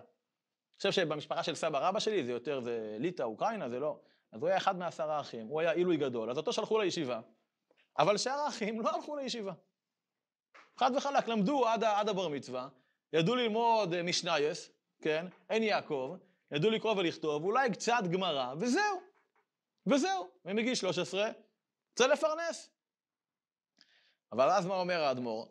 [0.78, 4.00] חושב שבמשפחה של סבא רבא שלי זה יותר, זה ליטא, אוקראינה, זה לא.
[4.32, 7.20] אז הוא היה אחד מעשרה אחים, הוא היה עילוי גדול, אז אותו שלחו לישיבה.
[8.00, 9.54] אבל שאר האחים לא הלכו לישיבה.
[10.78, 12.68] חד וחלק, למדו עד, עד הבר מצווה,
[13.14, 14.70] ידעו ללמוד אה, משנייס,
[15.02, 16.18] כן, עין יעקב,
[16.52, 19.02] ידעו לקרוא ולכתוב, אולי קצת גמרא, וזהו.
[19.88, 20.30] וזהו.
[20.46, 21.30] ומגיל 13,
[21.92, 22.70] רוצה לפרנס.
[24.32, 25.48] אבל אז מה אומר האדמו"ר?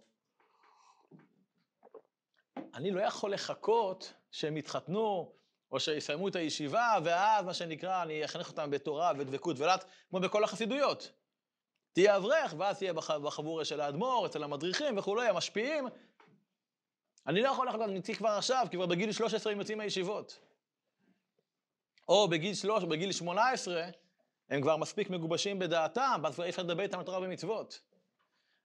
[2.75, 5.33] אני לא יכול לחכות שהם יתחתנו,
[5.73, 10.45] או שיסיימו את הישיבה, ואז, מה שנקרא, אני אחנך אותם בתורה ודבקות ולת, כמו בכל
[10.45, 11.13] החסידויות.
[11.95, 15.89] תהיה אברך, ואז תהיה בחבורה של האדמו"ר, אצל המדריכים וכולי, המשפיעים.
[17.27, 20.39] אני לא יכול לחכות, אני צריך כבר עכשיו, כי כבר בגיל 13 הם יוצאים מהישיבות.
[22.09, 23.85] או בגיל 3, בגיל 18,
[24.49, 27.81] הם כבר מספיק מגובשים בדעתם, ואז כבר אי אפשר לדבר איתם על תורה ומצוות.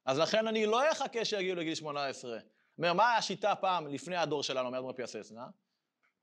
[0.05, 2.37] אז לכן אני לא אחכה שיגיעו לגיל 18.
[2.77, 5.47] אומר, מה השיטה פעם, לפני הדור שלנו, אומר אדמו"ר פיאססנה?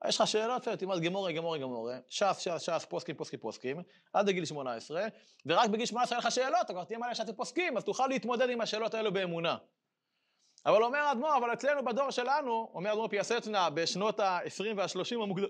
[0.09, 3.82] יש לך שאלות, תלמד גמורי, גמורי, גמורי, ש"ס, ש"ס, ש"ס, פוסקים, פוסקים, פוסקים,
[4.12, 5.06] עד לגיל 18,
[5.46, 8.50] ורק בגיל 18 אין לך שאלות, אתה כבר תהיה מלא ש"ס ופוסקים, אז תוכל להתמודד
[8.50, 9.56] עם השאלות האלו באמונה.
[10.66, 15.42] אבל אומר האדמו"ר, אבל אצלנו בדור שלנו, אומר אדמו"ר פיאסצנה, בשנות ה-20 וה-30 המוקד...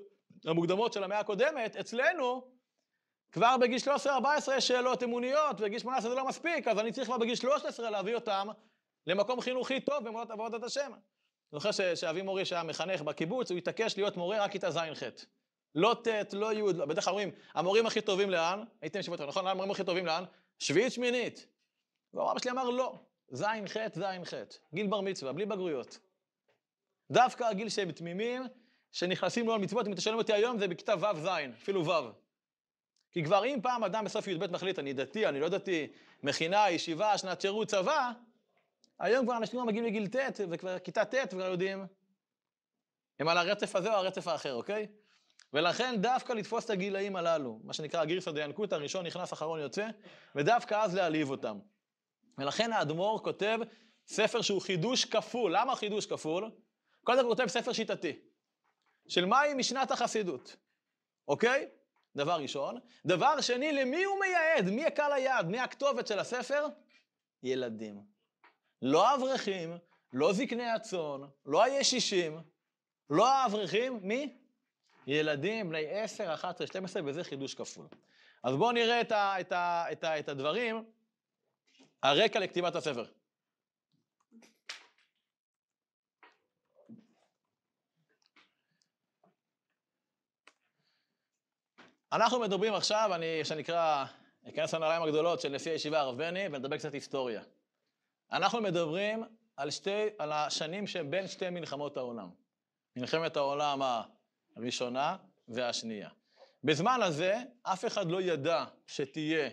[0.44, 2.42] המוקדמות של המאה הקודמת, אצלנו,
[3.32, 4.09] כבר בגיל 13-14
[4.56, 8.14] יש שאלות אמוניות, ובגיל 18 זה לא מספיק, אז אני צריך כבר בגיל 13 להביא
[8.14, 8.48] אותם
[9.06, 10.92] למקום חינוכי טוב במורות עבודת השם.
[11.52, 15.02] זוכר שאבי מורי שהיה מחנך בקיבוץ, הוא התעקש להיות מורה רק כיתה ז'-ח'.
[15.74, 18.64] לא ט', לא י', בדרך כלל אומרים, המורים הכי טובים לאן?
[18.80, 19.46] הייתם ישיבות, נכון?
[19.46, 20.24] המורים הכי טובים לאן?
[20.59, 21.46] שביעית, שמינית.
[22.14, 22.98] ואבא שלי אמר, לא,
[23.30, 24.35] ז'-ח', ז'-ח',
[24.74, 25.98] גיל בר מצווה, בלי בגרויות.
[27.11, 28.42] דווקא הגיל שהם תמימים,
[28.92, 31.28] שנכנסים לו על מצוות, אם אתה שואלים אותי היום, זה בכיתה ו'-ז',
[31.62, 32.11] אפילו ו'.
[33.12, 35.87] כי כבר אם פעם אדם בסוף י"ב מחליט, אני דתי, אני לא דתי,
[36.22, 38.12] מכינה, ישיבה, שנת שירות, צבא,
[38.98, 41.87] היום כבר אנשים מגיעים לגיל ט', וכבר כיתה ט', וכבר יודעים,
[43.20, 44.87] הם על הרצף הזה או הרצף האחר, אוקיי?
[45.52, 49.88] ולכן דווקא לתפוס את הגילאים הללו, מה שנקרא גירסא דיינקותא, הראשון נכנס, אחרון יוצא,
[50.35, 51.59] ודווקא אז להעליב אותם.
[52.38, 53.59] ולכן האדמו"ר כותב
[54.06, 55.56] ספר שהוא חידוש כפול.
[55.56, 56.50] למה חידוש כפול?
[57.04, 58.20] קודם כל כותב ספר שיטתי,
[59.09, 60.56] של מהי משנת החסידות,
[61.28, 61.68] אוקיי?
[62.16, 62.78] דבר ראשון.
[63.06, 64.70] דבר שני, למי הוא מייעד?
[64.70, 65.46] מי הקהל היעד?
[65.46, 66.66] מי הכתובת של הספר?
[67.42, 68.15] ילדים.
[68.82, 69.78] לא האברכים,
[70.12, 72.40] לא זקני הצאן, לא הישישים,
[73.10, 74.38] לא האברכים, מי?
[75.06, 77.86] ילדים בני 10, 11, 12, וזה חידוש כפול.
[78.42, 80.84] אז בואו נראה את, ה, את, ה, את, ה, את הדברים,
[82.02, 83.04] הרקע לכתיבת הספר.
[92.12, 94.04] אנחנו מדברים עכשיו, אני, שנקרא,
[94.48, 97.42] אכנס לנעליים הגדולות של נשיא הישיבה הרב בני, ונדבר קצת היסטוריה.
[98.32, 99.24] אנחנו מדברים
[99.56, 102.28] על, שתי, על השנים שבין שתי מלחמות העולם.
[102.96, 103.82] מלחמת העולם
[104.56, 105.16] הראשונה
[105.48, 106.08] והשנייה.
[106.64, 109.50] בזמן הזה, אף אחד לא ידע שתהיה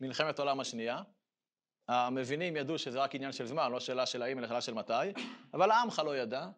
[0.00, 1.02] מלחמת העולם השנייה.
[1.88, 4.92] המבינים ידעו שזה רק עניין של זמן, לא שאלה של האם, אלא שאלה של מתי,
[5.54, 6.48] אבל העמך לא ידע,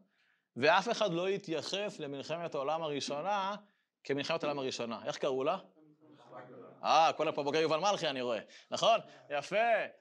[0.57, 3.57] ואף אחד לא התייחס למלחמת העולם הראשונה
[4.05, 5.01] כמלחמת העולם הראשונה.
[5.05, 5.59] איך קראו לה?
[6.85, 8.41] אה, כל פה בוגר יובל מלכי אני רואה.
[8.71, 9.01] נכון?
[9.31, 9.57] יפה.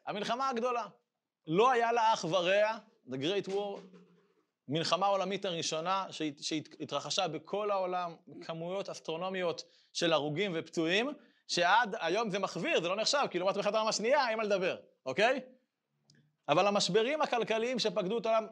[0.05, 0.87] המלחמה הגדולה.
[1.47, 2.77] לא היה לה אח ורע,
[3.07, 3.79] The Great War,
[4.67, 6.05] מלחמה עולמית הראשונה
[6.41, 11.09] שהתרחשה בכל העולם, כמויות אסטרונומיות של הרוגים ופצועים,
[11.47, 14.77] שעד היום זה מחוויר, זה לא נחשב, כי לעומת מלחמת העולם השנייה אין מה לדבר,
[15.05, 15.39] אוקיי?
[16.49, 18.47] אבל המשברים הכלכליים שפקדו את העולם,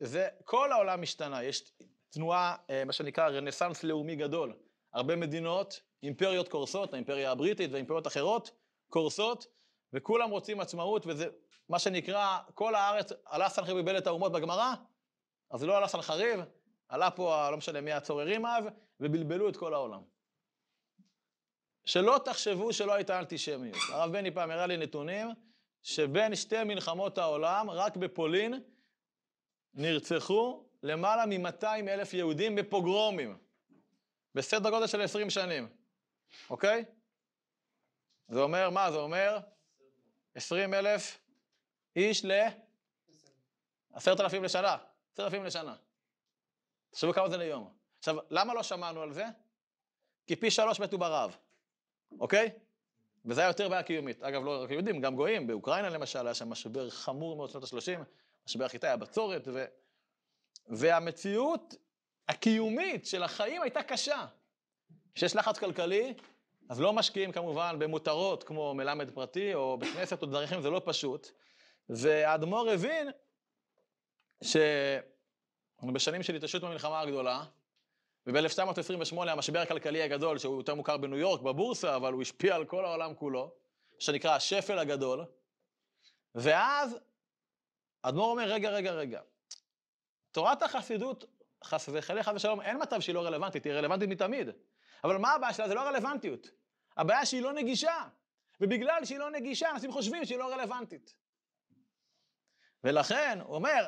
[0.00, 1.72] זה, כל העולם השתנה, יש
[2.10, 4.56] תנועה, אה, מה שנקרא רנסאנס לאומי גדול.
[4.94, 8.50] הרבה מדינות, אימפריות קורסות, האימפריה הבריטית ואימפריות אחרות
[8.88, 9.46] קורסות,
[9.92, 11.28] וכולם רוצים עצמאות, וזה
[11.68, 14.74] מה שנקרא, כל הארץ, עלה סנחריב בלבל את האומות בגמרא,
[15.50, 16.40] אז לא עלה סנחריב,
[16.88, 18.64] עלה פה, לא משנה מי הצוררים אז,
[19.00, 20.02] ובלבלו את כל העולם.
[21.84, 23.76] שלא תחשבו שלא הייתה אנטישמיות.
[23.92, 25.28] הרב בני פעם הראה לי נתונים,
[25.82, 28.54] שבין שתי מלחמות העולם, רק בפולין,
[29.74, 33.38] נרצחו למעלה מ-200 אלף יהודים בפוגרומים,
[34.34, 35.68] בסדר גודל של 20 שנים,
[36.50, 36.84] אוקיי?
[38.28, 39.38] זה אומר, מה זה אומר?
[40.38, 41.18] 20 אלף
[41.96, 42.32] איש ל...
[43.92, 44.76] עשרת אלפים לשנה.
[45.12, 45.76] עשרת אלפים לשנה.
[46.90, 47.72] תחשבו כמה זה ליום.
[47.98, 49.24] עכשיו, למה לא שמענו על זה?
[50.26, 51.36] כי פי שלוש מתו ברעב,
[52.20, 52.50] אוקיי?
[53.24, 54.22] וזה היה יותר בעיה קיומית.
[54.22, 55.46] אגב, לא רק יהודים, גם גויים.
[55.46, 58.04] באוקראינה למשל היה שם משבר חמור מאוד שנות ה-30,
[58.46, 59.64] משבר החיטה היה בצורת, ו...
[60.66, 61.74] והמציאות
[62.28, 64.26] הקיומית של החיים הייתה קשה.
[65.14, 66.14] כשיש לחץ כלכלי,
[66.68, 71.30] אז לא משקיעים כמובן במותרות כמו מלמד פרטי או בכנסת או אחרים, זה לא פשוט.
[71.88, 73.10] והאדמו"ר הבין
[74.42, 77.44] שבשנים של התעששות במלחמה הגדולה,
[78.26, 82.84] וב-1928 המשבר הכלכלי הגדול, שהוא יותר מוכר בניו יורק, בבורסה, אבל הוא השפיע על כל
[82.84, 83.52] העולם כולו,
[83.98, 85.24] שנקרא השפל הגדול.
[86.34, 86.98] ואז
[88.02, 89.20] אדמו"ר אומר, רגע, רגע, רגע,
[90.32, 91.24] תורת החסידות,
[91.64, 94.50] חס וחלילה, חס ושלום, אין מצב שהיא לא רלוונטית, היא רלוונטית מתמיד.
[95.04, 95.68] אבל מה הבעיה שלה?
[95.68, 96.50] זה לא הרלוונטיות.
[96.96, 98.08] הבעיה שהיא לא נגישה.
[98.60, 101.14] ובגלל שהיא לא נגישה, אנשים חושבים שהיא לא רלוונטית.
[102.84, 103.86] ולכן, הוא אומר,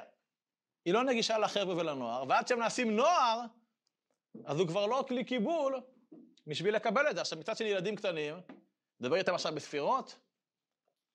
[0.85, 3.41] היא לא נגישה לחבר'ה ולנוער, ועד שהם נעשים נוער,
[4.45, 5.81] אז הוא כבר לא כלי קיבול
[6.47, 7.21] בשביל לקבל את זה.
[7.21, 8.35] עכשיו, מצד שני, ילדים קטנים,
[9.01, 10.19] מדבר איתם עכשיו בספירות,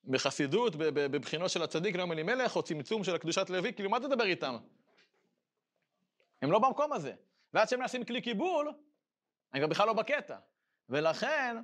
[0.03, 4.58] בחסידות, בבחינות של הצדיק, נאום אלימלך, או צמצום של הקדושת לוי, כאילו, מה תדבר איתם?
[6.41, 7.13] הם לא במקום הזה.
[7.53, 8.73] ועד שהם נעשים כלי קיבול,
[9.56, 10.38] הם גם בכלל לא בקטע.
[10.89, 11.58] ולכן,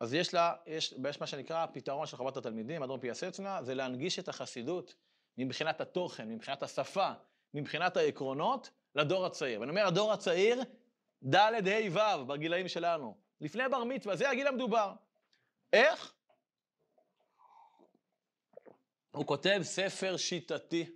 [0.00, 4.18] אז יש לה, יש, יש מה שנקרא הפתרון של חוות התלמידים, אדון פיאסצנה, זה להנגיש
[4.18, 4.94] את החסידות
[5.38, 7.12] מבחינת התוכן, מבחינת השפה,
[7.54, 9.60] מבחינת העקרונות, לדור הצעיר.
[9.60, 10.62] ואני אומר, הדור הצעיר,
[11.24, 13.16] ד' ה' ו', בגילאים שלנו.
[13.40, 14.92] לפני בר מצווה, זה הגיל המדובר.
[15.72, 16.14] איך?
[19.10, 20.86] הוא כותב ספר שיטתי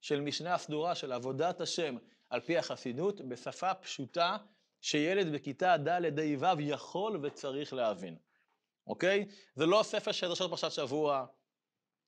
[0.00, 1.96] של משנה סדורה של עבודת השם
[2.30, 4.36] על פי החסידות, בשפה פשוטה,
[4.80, 8.16] שילד בכיתה ד' ה' ו' יכול וצריך להבין,
[8.86, 9.26] אוקיי?
[9.54, 11.26] זה לא ספר של דרשות פרשת שבוע,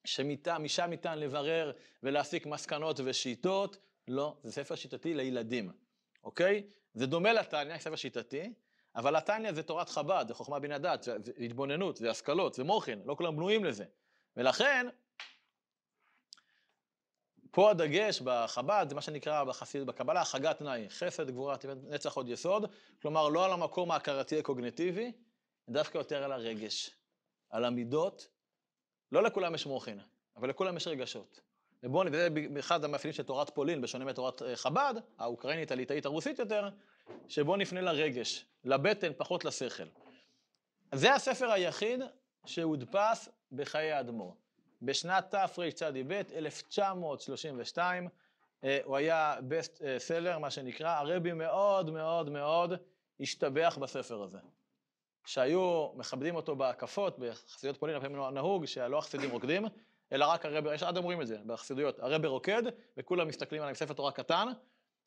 [0.05, 1.71] שמשם ניתן לברר
[2.03, 3.77] ולהסיק מסקנות ושיטות,
[4.07, 5.71] לא, זה ספר שיטתי לילדים,
[6.23, 6.63] אוקיי?
[6.93, 8.53] זה דומה לתניא, ספר שיטתי,
[8.95, 13.01] אבל התניא זה תורת חב"ד, זה חוכמה בן הדת, זה התבוננות, זה השכלות, זה מוחין,
[13.05, 13.85] לא כולם בנויים לזה.
[14.37, 14.87] ולכן,
[17.51, 21.55] פה הדגש בחב"ד זה מה שנקרא בחסיד, בקבלה החגת תנאי, חסד, גבורה,
[21.89, 22.65] נצח עוד יסוד,
[23.01, 25.11] כלומר לא על המקום ההכרתי הקוגנטיבי,
[25.69, 26.91] דווקא יותר על הרגש,
[27.49, 28.27] על המידות.
[29.11, 29.99] לא לכולם יש מוחין,
[30.37, 31.39] אבל לכולם יש רגשות.
[31.83, 36.69] ובואו נראה באחד המאפיינים של תורת פולין, בשונה מתורת אה, חב"ד, האוקראינית, הליטאית, הרוסית יותר,
[37.27, 39.83] שבואו נפנה לרגש, לבטן, פחות לשכל.
[40.95, 42.01] זה הספר היחיד
[42.45, 44.35] שהודפס בחיי האדמו"ר.
[44.81, 48.07] בשנת תרצ"ב, 1932,
[48.63, 52.73] אה, הוא היה best seller, מה שנקרא, הרבי מאוד מאוד מאוד
[53.19, 54.37] השתבח בספר הזה.
[55.25, 59.65] שהיו מכבדים אותו בהקפות, בחסידות פולין, לפעמים נהוג שלא החסידים רוקדים,
[60.11, 62.63] אלא רק הרבי, יש עוד אומרים את זה בחסידויות, הרבי רוקד,
[62.97, 64.47] וכולם מסתכלים עליו ספר תורה קטן.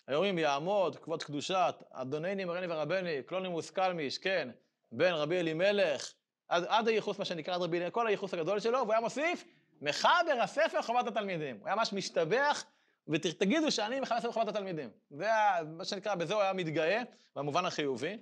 [0.06, 4.48] היו אומרים, יעמוד, כבוד קדושת, אדונני מרני ורבני, קלונימוס קלמיש, כן,
[4.92, 6.12] בן רבי אלימלך,
[6.48, 9.44] עד, עד הייחוס, מה שנקרא, עד רבי אלימלך, כל הייחוס הגדול שלו, והוא היה מוסיף,
[9.82, 11.56] מחבר הספר חובת התלמידים.
[11.56, 12.64] הוא היה ממש משתבח,
[13.08, 14.90] ותגידו שאני מחבר הספר חובת התלמידים.
[15.10, 15.28] זה
[15.66, 17.02] מה שנקרא, בזה הוא היה מתגאה,
[17.36, 18.18] במובן החיובי.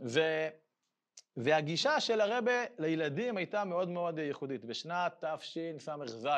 [0.00, 0.20] ו...
[1.36, 4.64] והגישה של הרבה לילדים הייתה מאוד מאוד ייחודית.
[4.64, 6.28] בשנת תשס"ז,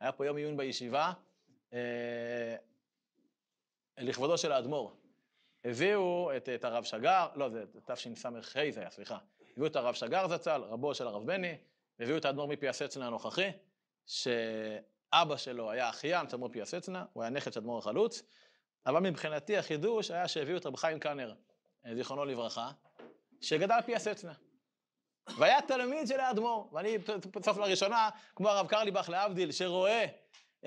[0.00, 1.12] היה פה יום עיון בישיבה,
[1.72, 2.56] אה,
[3.98, 4.96] לכבודו של האדמו"ר.
[5.64, 8.30] הביאו את, את הרב שגר, לא, זה תשס"ה
[8.70, 9.18] זה היה, סליחה.
[9.52, 11.56] הביאו את הרב שגר זצ"ל, רבו של הרב בני,
[11.98, 13.50] והביאו את האדמו"ר מפיאסצנה הנוכחי,
[14.06, 18.22] שאבא שלו היה אחיין אדמו"ר פיאסצנה, הוא היה נכד של אדמו"ר החלוץ,
[18.86, 21.34] אבל מבחינתי החידוש היה שהביאו את רב חיים קאנר,
[21.94, 22.70] זיכרונו לברכה,
[23.40, 24.32] שגדל פי הסצנה.
[25.38, 26.98] והיה תלמיד של האדמו"ר, ואני
[27.36, 30.06] בסוף לראשונה, כמו הרב קרליבך להבדיל, שרואה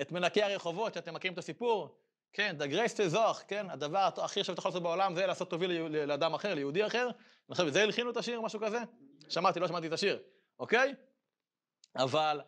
[0.00, 1.98] את מנקי הרחובות, שאתם מכירים את הסיפור,
[2.32, 6.34] כן, grace to זוך, כן, הדבר הכי שאתה יכול לעשות בעולם זה לעשות טובי לאדם
[6.34, 7.08] אחר, ליהודי אחר.
[7.60, 8.78] אני זה הלחינו את השיר, משהו כזה?
[9.28, 10.22] שמעתי, לא שמעתי את השיר,
[10.58, 10.94] אוקיי?
[11.96, 12.40] אבל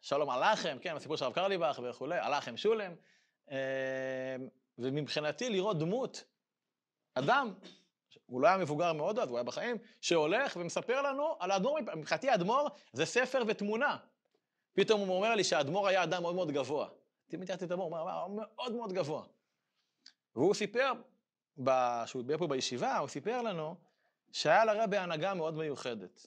[0.00, 2.92] שלום עליכם, כן, הסיפור של הרב קרליבך וכולי, עליכם שולם.
[3.50, 3.56] אה,
[4.78, 6.24] ומבחינתי לראות דמות,
[7.14, 7.54] אדם
[8.26, 12.30] הוא לא היה מבוגר מאוד אז, הוא היה בחיים, שהולך ומספר לנו על האדמו"ר, מבחינתי
[12.30, 13.96] האדמו"ר זה ספר ותמונה.
[14.72, 16.88] פתאום הוא אומר לי שהאדמו"ר היה אדם מאוד מאוד גבוה.
[17.28, 19.22] תמיד תראיתי את האדמו"ר, הוא אמר, מאוד מאוד גבוה.
[20.36, 20.92] והוא סיפר,
[22.04, 23.74] כשהוא דיבר פה בישיבה, הוא סיפר לנו
[24.32, 26.26] שהיה לרבי הנהגה מאוד מיוחדת.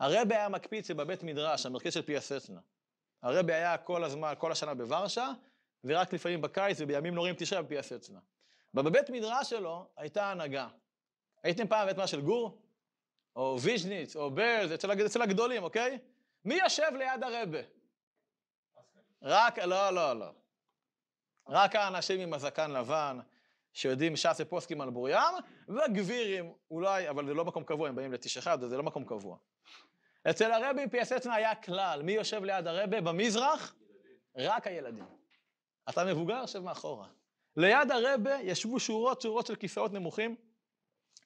[0.00, 2.60] הרבי היה מקפיץ שבבית מדרש, המרכז של פיאסצנה.
[3.22, 5.30] הרבי היה כל הזמן, כל השנה בוורשה,
[5.84, 8.18] ורק לפעמים בקיץ ובימים נוראים תשעה בפיאסצנה.
[8.74, 10.68] בבית מדרש שלו הייתה הנהגה.
[11.42, 12.58] הייתם פעם בבית מדרש של גור?
[13.36, 15.98] או ויז'ניץ, או ברז, אצל, אצל הגדולים, אוקיי?
[16.44, 17.58] מי יושב ליד הרבה?
[19.22, 20.32] רק, לא, לא, לא.
[21.48, 23.18] רק האנשים עם הזקן לבן,
[23.72, 25.16] שיודעים ש"ס ופוסקים על בורים,
[25.68, 29.36] והגבירים, אולי, אבל זה לא מקום קבוע, הם באים לתיש אחד, זה לא מקום קבוע.
[30.30, 33.74] אצל הרבי פייסצנה היה כלל, מי יושב ליד הרבה במזרח?
[34.36, 35.04] רק הילדים.
[35.88, 37.08] אתה מבוגר, יושב מאחורה.
[37.56, 40.36] ליד הרבה ישבו שורות שורות של כיסאות נמוכים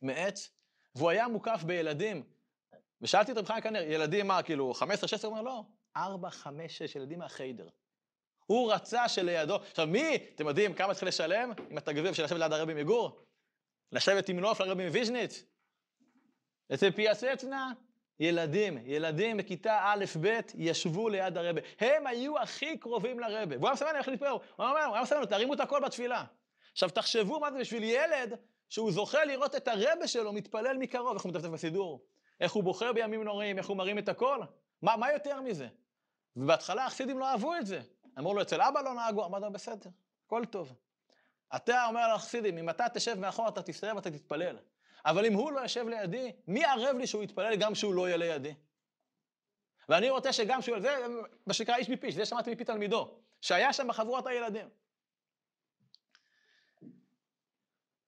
[0.03, 0.51] מעץ,
[0.95, 2.23] והוא היה מוקף בילדים.
[3.01, 4.83] ושאלתי את רב חיים קנר, ילדים מה, כאילו, 15-16?
[5.23, 5.63] הוא אומר, לא,
[5.97, 7.69] 4, 5, 6 ילדים מהחיידר.
[8.47, 12.39] הוא רצה שלידו, עכשיו מי, אתם יודעים כמה צריך לשלם אם אתה גביר בשביל לשבת
[12.39, 13.21] ליד הרבי מגור?
[13.93, 15.45] לשבת עם נוף לרבי מוויז'ניץ?
[16.75, 17.73] אצל פיאסצנה,
[18.21, 21.61] ילדים, ילדים בכיתה א'-ב' ישבו ליד הרבה.
[21.81, 23.57] הם היו הכי קרובים לרבה.
[23.57, 24.37] והוא היה מסמן איך להתפלל.
[24.57, 26.25] הוא היה מסמן, תרימו את הכל בתפילה.
[26.73, 28.35] עכשיו, תחשבו מה זה בשביל ילד
[28.69, 32.05] שהוא זוכה לראות את הרבה שלו מתפלל מקרוב, איך הוא מדפדף בסידור,
[32.41, 34.41] איך הוא בוחר בימים נוראים, איך הוא מרים את הכל.
[34.83, 35.69] מה, מה יותר מזה?
[36.37, 37.81] ובהתחלה החסידים לא אהבו את זה.
[38.19, 39.91] אמרו לו, אצל אבא לא נהגו, אמר לו, בסדר,
[40.27, 40.73] הכל טוב.
[41.57, 44.57] אתה אומר לחסידים, אם אתה תשב מאחור, אתה תסתובב ואתה תתפלל.
[45.07, 48.17] אבל אם הוא לא יושב לידי, מי ערב לי שהוא יתפלל גם שהוא לא יהיה
[48.17, 48.55] לידי?
[49.89, 50.97] ואני רוצה שגם שהוא, זה
[51.47, 54.69] מה שנקרא איש מפי, זה שמעתי מפי תלמידו, שהיה שם בחבורת הילדים.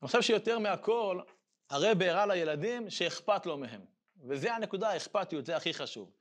[0.03, 1.21] אני חושב שיותר מהכל,
[1.71, 3.85] הרב הראה לילדים שאכפת לו מהם.
[4.29, 6.13] וזה הנקודה, האכפתיות, זה הכי חשוב.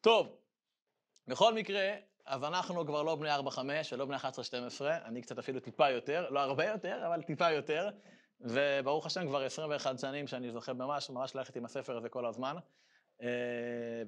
[0.00, 0.36] טוב,
[1.26, 3.58] בכל מקרה, אז אנחנו כבר לא בני 4-5
[3.92, 4.20] ולא בני 11-12,
[5.04, 7.90] אני קצת אפילו טיפה יותר, לא הרבה יותר, אבל טיפה יותר,
[8.40, 12.56] וברוך השם כבר 21 שנים שאני זוכה ממש, ממש ללכת עם הספר הזה כל הזמן.
[13.22, 13.28] אה,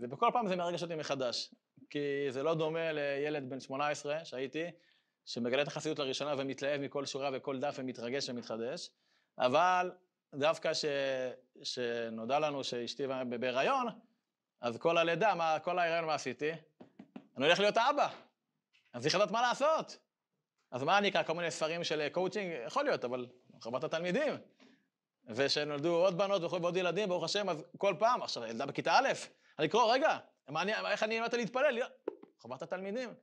[0.01, 1.55] ובכל פעם זה מרגש אותי מחדש,
[1.91, 4.70] כי זה לא דומה לילד בן 18 שהייתי,
[5.24, 8.91] שמגלה את החסידות לראשונה ומתלהב מכל שורה וכל דף ומתרגש ומתחדש,
[9.39, 9.93] אבל
[10.35, 10.85] דווקא ש...
[11.62, 13.07] שנודע לנו שאשתי
[13.41, 13.87] בהיריון,
[14.61, 16.51] אז כל הלידה, מה, כל ההיריון מה עשיתי?
[17.37, 18.09] אני הולך להיות האבא,
[18.93, 19.99] אז צריך לדעת מה לעשות.
[20.70, 21.22] אז מה אני אקרא?
[21.22, 22.53] כל מיני ספרים של קואוצ'ינג?
[22.66, 23.26] יכול להיות, אבל
[23.61, 24.35] חובת התלמידים.
[25.29, 29.09] ושנולדו עוד בנות ועוד ילדים, ברוך השם, אז כל פעם, עכשיו, ילדה בכיתה א',
[29.59, 31.79] אני קורא, רגע, אני, איך אני אמרתי להתפלל?
[32.39, 33.15] חובת התלמידים.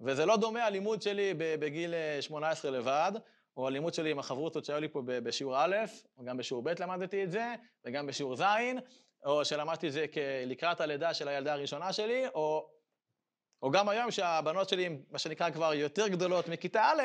[0.00, 3.12] וזה לא דומה הלימוד שלי בגיל 18 לבד,
[3.56, 5.76] או הלימוד שלי עם החברותות שהיו לי פה בשיעור א',
[6.18, 8.42] וגם בשיעור ב' למדתי את זה, וגם בשיעור ז',
[9.24, 10.06] או שלמדתי את זה
[10.46, 12.68] לקראת הלידה של הילדה הראשונה שלי, או,
[13.62, 17.02] או גם היום שהבנות שלי, מה שנקרא כבר יותר גדולות מכיתה א',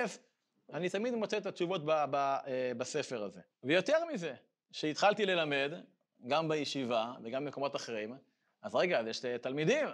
[0.74, 3.42] אני תמיד מוצא את התשובות ב, ב, אה, בספר הזה.
[3.64, 4.36] ויותר מזה,
[4.72, 5.72] שהתחלתי ללמד,
[6.28, 8.18] גם בישיבה וגם במקומות אחרים,
[8.62, 9.88] אז רגע, אז יש תלמידים,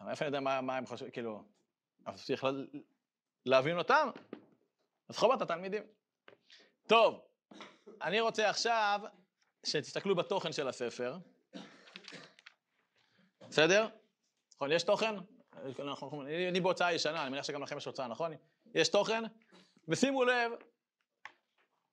[0.00, 1.44] אבל איפה אני יודע מה, מה הם חושבים, כאילו,
[2.06, 2.46] אז צריך
[3.46, 4.08] להבין אותם,
[5.08, 5.82] אז חובת התלמידים.
[6.86, 7.20] טוב,
[8.02, 9.00] אני רוצה עכשיו
[9.66, 11.16] שתסתכלו בתוכן של הספר,
[13.48, 13.88] בסדר?
[14.54, 15.14] נכון, יש תוכן?
[16.48, 18.32] אני בהוצאה ישנה, אני מניח שגם לכם יש הוצאה, נכון?
[18.74, 19.22] יש תוכן?
[19.88, 20.52] ושימו לב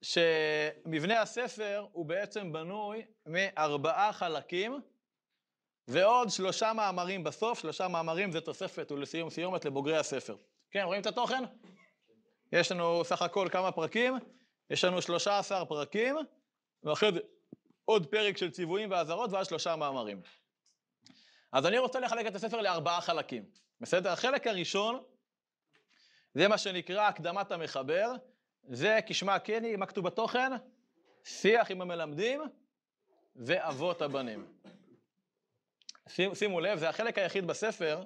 [0.01, 4.81] שמבנה הספר הוא בעצם בנוי מארבעה חלקים
[5.87, 10.35] ועוד שלושה מאמרים בסוף, שלושה מאמרים זה תוספת ולסיום סיומת לבוגרי הספר.
[10.71, 11.43] כן, רואים את התוכן?
[12.51, 14.13] יש לנו סך הכל כמה פרקים,
[14.69, 16.15] יש לנו 13 פרקים,
[16.83, 17.19] ואחרי זה
[17.85, 20.21] עוד פרק של ציוויים ואזהרות ואז שלושה מאמרים.
[21.51, 23.45] אז אני רוצה לחלק את הספר לארבעה חלקים,
[23.81, 24.11] בסדר?
[24.11, 25.03] החלק הראשון
[26.35, 28.11] זה מה שנקרא הקדמת המחבר,
[28.69, 30.51] זה כשמה כן היא, מה כתוב בתוכן?
[31.23, 32.41] שיח עם המלמדים
[33.35, 34.45] ואבות הבנים.
[36.33, 38.03] שימו לב, זה החלק היחיד בספר,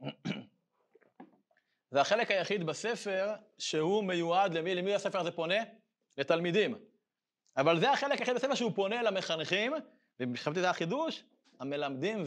[1.90, 5.58] זה החלק היחיד בספר שהוא מיועד למי, למי הספר הזה פונה?
[6.18, 6.74] לתלמידים.
[7.56, 9.72] אבל זה החלק היחיד בספר שהוא פונה למחנכים,
[10.20, 11.24] וחשבתי זה החידוש,
[11.60, 12.24] המלמדים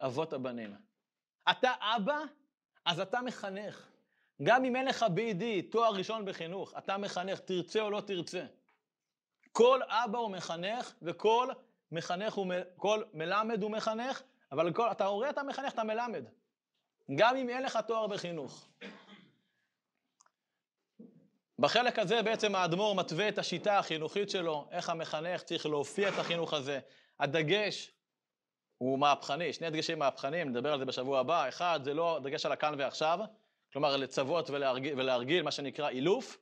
[0.00, 0.74] ואבות הבנים.
[1.50, 2.18] אתה אבא
[2.86, 3.88] אז אתה מחנך.
[4.42, 8.44] גם אם אין לך BD, תואר ראשון בחינוך, אתה מחנך, תרצה או לא תרצה.
[9.52, 11.48] כל אבא הוא מחנך, וכל
[11.92, 14.22] מחנך הוא, כל מלמד הוא מחנך,
[14.52, 16.24] אבל כל, אתה הורה, אתה מחנך, אתה מלמד.
[17.14, 18.68] גם אם אין לך תואר בחינוך.
[21.58, 26.54] בחלק הזה בעצם האדמו"ר מתווה את השיטה החינוכית שלו, איך המחנך צריך להופיע את החינוך
[26.54, 26.80] הזה.
[27.20, 27.95] הדגש
[28.78, 31.48] הוא מהפכני, שני דגשים מהפכניים, נדבר על זה בשבוע הבא.
[31.48, 33.18] אחד, זה לא דגש על הכאן ועכשיו,
[33.72, 36.38] כלומר לצוות ולהרגיל, ולהרגיל מה שנקרא אילוף,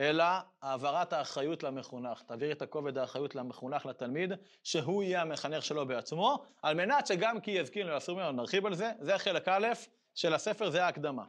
[0.00, 0.24] אלא
[0.62, 2.22] העברת האחריות למחונך.
[2.22, 4.32] תעביר את הכובד האחריות למחונך, לתלמיד,
[4.64, 8.74] שהוא יהיה המחנך שלו בעצמו, על מנת שגם כי יזכיר לו יסור ממנו, נרחיב על
[8.74, 9.66] זה, זה חלק א'
[10.14, 11.24] של הספר, זה ההקדמה.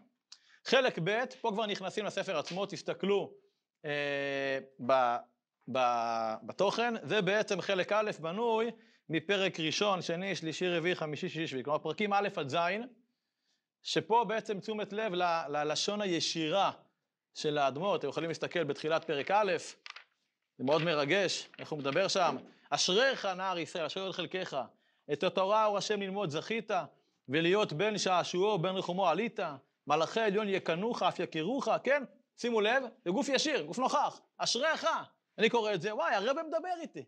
[0.66, 3.34] חלק ב', פה כבר נכנסים לספר עצמו, תסתכלו
[3.86, 4.94] אה, ב,
[5.72, 5.80] ב,
[6.44, 8.72] בתוכן, זה בעצם חלק א' בנוי
[9.10, 12.58] מפרק ראשון, שני, שלישי, רביעי, חמישי, שישי, שביעי, כלומר פרקים א' עד ז',
[13.82, 15.14] שפה בעצם תשומת לב
[15.50, 16.72] ללשון הישירה
[17.34, 19.52] של האדמו"ר, אתם יכולים להסתכל בתחילת פרק א',
[20.58, 22.38] זה מאוד מרגש, איך הוא מדבר שם,
[22.70, 24.62] אשריך נער ישראל, אשרי עוד חלקך,
[25.14, 26.72] את התורה אור השם ללמוד זכית,
[27.30, 29.40] ולהיות בן שעשועו, בן רחומו עלית,
[29.88, 32.04] מלאכי עליון יקנוך, אף יכירוך, כן?
[32.38, 34.88] שימו לב, זה גוף ישיר, גוף נוכח, אשריך.
[35.38, 37.04] אני קורא את זה, וואי, הרב מדבר איתי.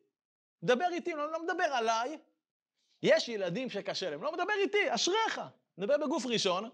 [0.64, 2.18] מדבר איתי, לא, לא מדבר עליי.
[3.04, 5.42] יש ילדים שקשה להם, לא מדבר איתי, אשריך.
[5.78, 6.70] מדבר בגוף ראשון,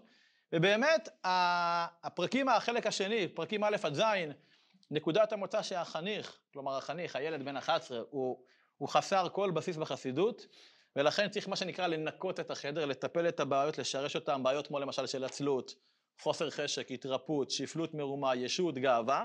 [0.52, 4.02] ובאמת, הפרקים, החלק השני, פרקים א' עד ז',
[4.90, 8.42] נקודת המוצא שהחניך, כלומר החניך, הילד בן 11, הוא,
[8.78, 10.46] הוא חסר כל בסיס בחסידות,
[10.96, 15.06] ולכן צריך מה שנקרא לנקות את החדר, לטפל את הבעיות, לשרש אותן, בעיות כמו למשל
[15.06, 15.74] של עצלות,
[16.20, 19.24] חוסר חשק, התרפות, שפלות מרומה, ישות, גאווה.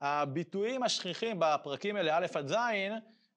[0.00, 2.56] הביטויים השכיחים בפרקים האלה, א' עד ז',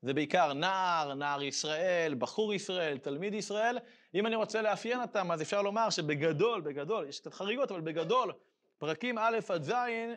[0.05, 3.77] זה בעיקר נער, נער ישראל, בחור ישראל, תלמיד ישראל.
[4.15, 8.33] אם אני רוצה לאפיין אותם, אז אפשר לומר שבגדול, בגדול, יש קצת חריגות, אבל בגדול,
[8.77, 9.71] פרקים א' עד ז'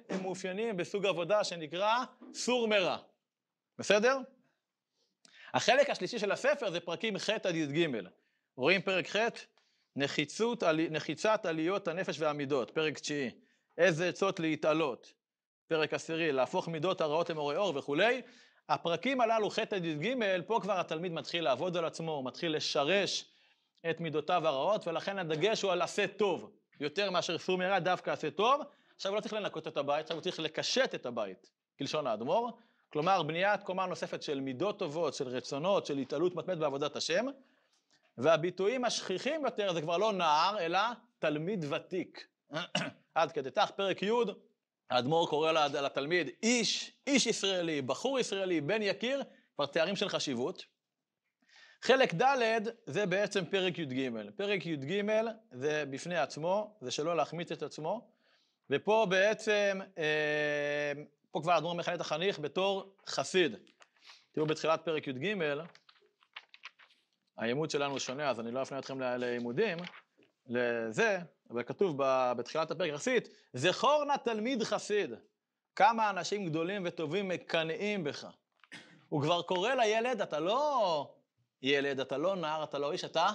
[0.09, 2.97] הם מאופיינים בסוג עבודה שנקרא סור מרע.
[3.78, 4.18] בסדר?
[5.55, 7.89] החלק השלישי של הספר זה פרקים ח' עד י"ג.
[8.57, 9.16] רואים פרק ח',
[9.97, 13.30] נחיצות, נחיצת עליות הנפש והמידות, פרק תשיעי.
[13.78, 15.12] איזה עצות להתעלות,
[15.68, 18.22] פרק עשירי, להפוך מידות הרעות למורי אור וכולי.
[18.68, 20.14] הפרקים הללו, ח' עד י"ג,
[20.46, 23.24] פה כבר התלמיד מתחיל לעבוד על עצמו, הוא מתחיל לשרש
[23.90, 26.50] את מידותיו הרעות, ולכן הדגש הוא על עשה טוב,
[26.80, 28.60] יותר מאשר סור מרע, דווקא עשה טוב.
[28.96, 32.50] עכשיו הוא לא צריך לנקות את הבית, עכשיו הוא צריך לקשט את הבית, כלשון האדמו"ר.
[32.92, 37.26] כלומר, בניית קומה נוספת של מידות טובות, של רצונות, של התעלות מתמדת בעבודת השם.
[38.18, 40.78] והביטויים השכיחים יותר זה כבר לא נער, אלא
[41.18, 42.26] תלמיד ותיק.
[43.14, 44.10] עד כדי כך, פרק י',
[44.91, 49.22] האדמו"ר קורא לתלמיד איש, איש ישראלי, בחור ישראלי, בן יקיר,
[49.55, 50.64] כבר תארים של חשיבות.
[51.82, 54.11] חלק ד' זה בעצם פרק י"ג.
[54.36, 55.03] פרק י"ג
[55.53, 58.11] זה בפני עצמו, זה שלא להחמיץ את עצמו,
[58.70, 60.93] ופה בעצם, אה,
[61.30, 63.57] פה כבר האדמו"ר מכנה את החניך בתור חסיד.
[64.32, 65.34] תראו בתחילת פרק י"ג,
[67.39, 69.78] העימות שלנו שונה, אז אני לא אפנה אתכם לעימודים,
[70.47, 71.18] לזה,
[71.51, 71.94] אבל כתוב
[72.36, 75.11] בתחילת הפרק יחסית, זכור נא תלמיד חסיד,
[75.76, 78.26] כמה אנשים גדולים וטובים מקנאים בך.
[79.09, 81.14] הוא כבר קורא לילד, אתה לא
[81.62, 83.30] ילד, אתה לא נער, אתה לא איש, אתה?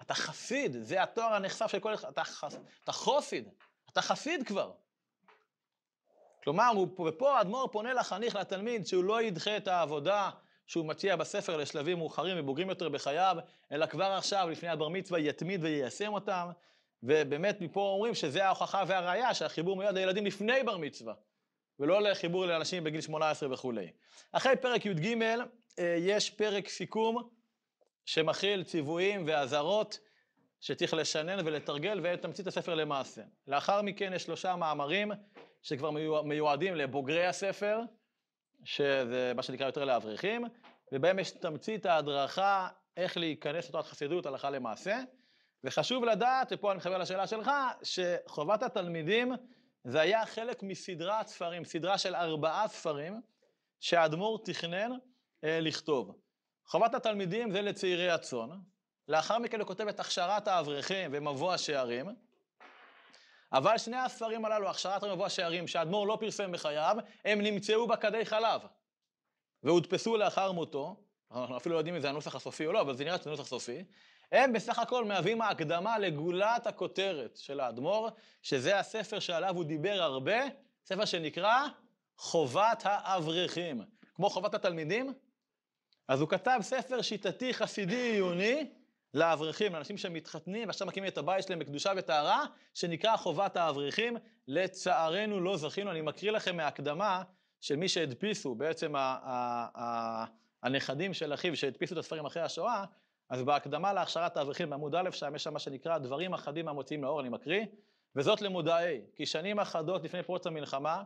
[0.00, 2.56] אתה חסיד, זה התואר הנחשף של כל אחד, אתה, חס...
[2.84, 3.48] אתה חוסיד,
[3.92, 4.72] אתה חסיד כבר.
[6.44, 10.30] כלומר, הוא, ופה האדמו"ר פונה לחניך, לתלמיד, שהוא לא ידחה את העבודה
[10.66, 13.36] שהוא מציע בספר לשלבים מאוחרים ובוגרים יותר בחייו,
[13.72, 16.50] אלא כבר עכשיו, לפני הבר מצווה, יתמיד ויישם אותם.
[17.02, 21.14] ובאמת מפה אומרים שזה ההוכחה והראיה שהחיבור מיועד לילדים לפני בר מצווה,
[21.78, 23.90] ולא לחיבור לאנשים בגיל 18 וכולי.
[24.32, 25.16] אחרי פרק י"ג
[25.78, 27.28] אה, יש פרק סיכום
[28.04, 29.98] שמכיל ציוויים ואזהרות
[30.60, 33.22] שצריך לשנן ולתרגל ואת תמצית הספר למעשה.
[33.46, 35.12] לאחר מכן יש שלושה מאמרים
[35.62, 35.90] שכבר
[36.24, 37.80] מיועדים לבוגרי הספר,
[38.64, 40.44] שזה מה שנקרא יותר לאברכים,
[40.92, 44.98] ובהם יש תמצית ההדרכה איך להיכנס לתורת חסידות הלכה למעשה.
[45.64, 47.50] וחשוב לדעת, ופה אני מתחבר לשאלה שלך,
[47.82, 49.32] שחובת התלמידים
[49.84, 53.20] זה היה חלק מסדרת ספרים, סדרה של ארבעה ספרים
[53.80, 54.90] שהאדמו"ר תכנן
[55.44, 56.18] אה, לכתוב.
[56.66, 58.48] חובת התלמידים זה לצעירי הצאן,
[59.08, 62.06] לאחר מכן הוא כותב את הכשרת האברכים ומבוא השערים,
[63.52, 68.60] אבל שני הספרים הללו, הכשרת ומבוא השערים, שהאדמו"ר לא פרסם בחייו, הם נמצאו בכדי חלב,
[69.62, 70.96] והודפסו לאחר מותו,
[71.30, 73.46] אנחנו אפילו לא יודעים אם זה הנוסח הסופי או לא, אבל זה נראה שזה נוסח
[73.46, 73.84] סופי,
[74.32, 78.08] הם בסך הכל מהווים ההקדמה לגולת הכותרת של האדמו"ר,
[78.42, 80.38] שזה הספר שעליו הוא דיבר הרבה,
[80.84, 81.66] ספר שנקרא
[82.16, 83.82] חובת האברכים.
[84.14, 85.12] כמו חובת התלמידים,
[86.08, 88.70] אז הוא כתב ספר שיטתי חסידי עיוני
[89.14, 94.16] לאברכים, לאנשים שמתחתנים ועכשיו מקימים את הבית שלהם בקדושה וטהרה, שנקרא חובת האברכים.
[94.48, 97.22] לצערנו לא זכינו, אני מקריא לכם מהקדמה
[97.60, 98.92] של מי שהדפיסו, בעצם
[100.62, 102.84] הנכדים של אחיו שהדפיסו את הספרים אחרי השואה,
[103.30, 107.20] אז בהקדמה להכשרת האברכים בעמוד א', שם יש שם מה שנקרא דברים אחדים המוציאים לאור,
[107.20, 107.64] אני מקריא,
[108.16, 111.02] וזאת למודעי, כי שנים אחדות לפני פרוץ המלחמה,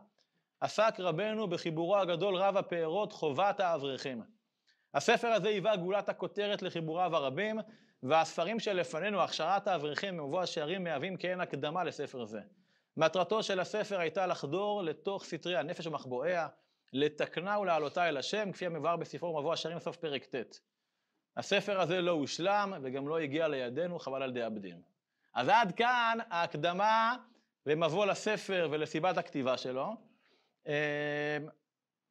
[0.60, 4.22] עסק רבנו בחיבורו הגדול רב הפארות חובת האברכים.
[4.94, 7.58] הספר הזה היווה גאולת הכותרת לחיבוריו הרבים,
[8.02, 12.40] והספרים שלפנינו, הכשרת האברכים ומבוא השערים, מהווים כעין הקדמה לספר זה.
[12.96, 16.48] מטרתו של הספר הייתה לחדור לתוך סתרי הנפש ומחבואיה,
[16.92, 20.60] לתקנה ולהעלותה אל השם, כפי המבואר בספרו מבוא השערים סוף פרק ט'.
[21.36, 24.80] הספר הזה לא הושלם וגם לא הגיע לידינו, חבל על דאבדין.
[25.34, 27.16] אז עד כאן ההקדמה
[27.66, 29.96] ומבוא לספר ולסיבת הכתיבה שלו.
[30.66, 30.72] אמ,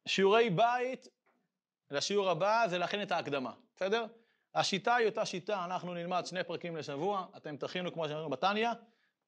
[0.06, 1.08] שיעורי בית
[1.90, 4.06] לשיעור הבא זה להכין את ההקדמה, בסדר?
[4.54, 8.68] השיטה היא אותה שיטה, אנחנו נלמד שני פרקים לשבוע, אתם תכינו כמו שאמרנו בתניא,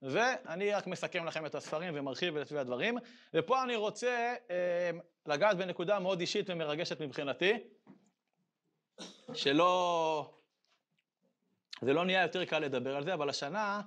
[0.02, 2.98] ואני רק מסכם לכם את הספרים ומרחיב את הדברים.
[3.34, 4.90] ופה אני רוצה אה,
[5.26, 7.52] לגעת בנקודה מאוד אישית ומרגשת מבחינתי,
[9.36, 10.32] שלא...
[11.80, 13.82] זה לא נהיה יותר קל לדבר על זה, אבל השנה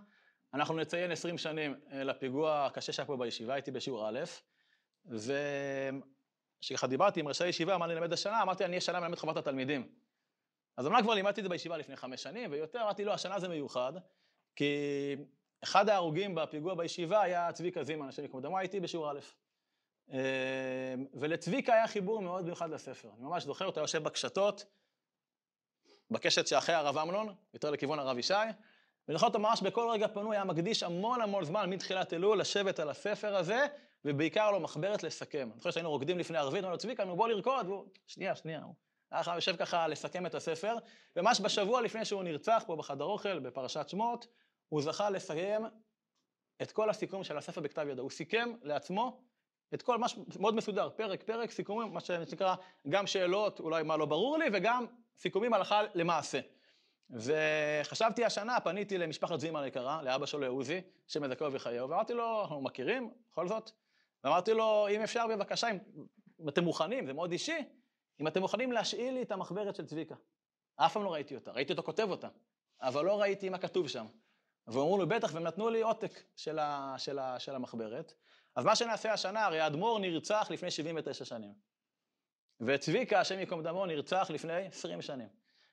[0.53, 4.19] אנחנו נציין 20 שנים אה, לפיגוע הקשה שהיה פה בישיבה, הייתי בשיעור א',
[6.59, 9.89] וכשככה דיברתי עם ראשי הישיבה, מה אני אלמד השנה, אמרתי, אני השנה מלמד חובת התלמידים.
[10.77, 13.47] אז אמנם כבר לימדתי את זה בישיבה לפני חמש שנים, ויותר אמרתי, לא, השנה זה
[13.47, 13.93] מיוחד,
[14.55, 14.75] כי
[15.63, 19.19] אחד ההרוגים בפיגוע בישיבה היה צביקה זימן, השם יקום דמו, הייתי בשיעור א'.
[21.13, 23.09] ולצביקה היה חיבור מאוד מיוחד לספר.
[23.17, 24.65] אני ממש זוכר, הוא יושב בקשתות,
[26.11, 28.33] בקשת שאחרי הרב אמנון, יותר לכיוון הרב ישי,
[29.11, 32.89] זוכר אותו ממש בכל רגע פנוי, היה מקדיש המון המון זמן מתחילת אלול לשבת על
[32.89, 33.65] הספר הזה,
[34.05, 35.49] ובעיקר לו מחברת לסכם.
[35.53, 38.73] אני חושב שהיינו רוקדים לפני ערבית, אמרנו, צביקה, נו בוא לרקוד, והוא, שנייה, שנייה, הוא
[39.11, 40.75] היה חייב יושב ככה לסכם את הספר,
[41.15, 44.27] וממש בשבוע לפני שהוא נרצח פה בחדר אוכל, בפרשת שמות,
[44.69, 45.65] הוא זכה לסיים
[46.61, 48.01] את כל הסיכום של הספר בכתב ידו.
[48.01, 49.21] הוא סיכם לעצמו
[49.73, 52.55] את כל, משהו מאוד מסודר, פרק, פרק, סיכומים, מה שנקרא,
[52.89, 54.85] גם שאלות, אולי מה לא ברור לי, וגם
[55.19, 56.39] סיכומים הלכה למעשה.
[57.09, 63.13] וחשבתי השנה, פניתי למשפחת זימן היקרה, לאבא שלו עוזי, שמזכה וחייהו, ואמרתי לו, אנחנו מכירים,
[63.31, 63.71] בכל זאת,
[64.23, 65.67] ואמרתי לו, אם אפשר בבקשה,
[66.39, 67.57] אם, אתם מוכנים, זה מאוד אישי,
[68.21, 70.15] אם אתם מוכנים להשאיל לי את המחברת של צביקה.
[70.75, 72.27] אף פעם לא ראיתי אותה, ראיתי אותו כותב אותה,
[72.81, 74.05] אבל לא ראיתי מה כתוב שם.
[74.67, 78.13] ואמרו לי, בטח, והם נתנו לי עותק של, ה, של, ה, של המחברת.
[78.55, 81.53] אז מה שנעשה השנה, הרי האדמו"ר נרצח לפני 79 שנים.
[82.61, 85.27] וצביקה, השם ייקום דמו, נרצח לפני 20 שנים.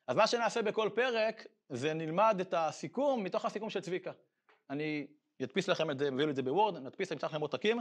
[0.07, 4.12] אז מה שנעשה בכל פרק, זה נלמד את הסיכום מתוך הסיכום של צביקה.
[4.70, 5.07] אני
[5.43, 7.78] אדפיס לכם את זה, מביא לי את זה בוורד, נדפיס, נמצא לכם עותקים,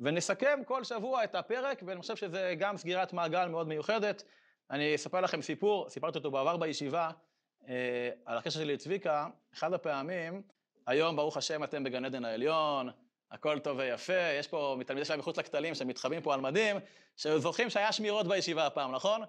[0.00, 4.22] ונסכם כל שבוע את הפרק, ואני חושב שזה גם סגירת מעגל מאוד מיוחדת.
[4.70, 7.10] אני אספר לכם סיפור, סיפרתי אותו בעבר בישיבה,
[7.68, 10.42] אה, על הקשר שלי לצביקה, אחד הפעמים,
[10.86, 12.90] היום ברוך השם אתם בגן עדן העליון,
[13.34, 16.76] הכל טוב ויפה, יש פה מתלמידי שלהם מחוץ לכתלים שמתחבאים פה על מדים,
[17.16, 19.22] שזוכרים שהיה שמירות בישיבה הפעם, נכון?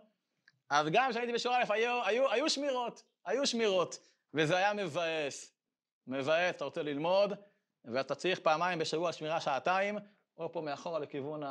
[0.70, 4.00] אז גם כשהייתי בשורה א', היו, היו, היו שמירות, היו שמירות,
[4.34, 5.52] וזה היה מבאס.
[6.08, 7.34] מבאס, אתה רוצה ללמוד,
[7.86, 9.98] ואתה צריך פעמיים בשבוע שמירה שעתיים,
[10.38, 11.44] או פה מאחורה לכיוון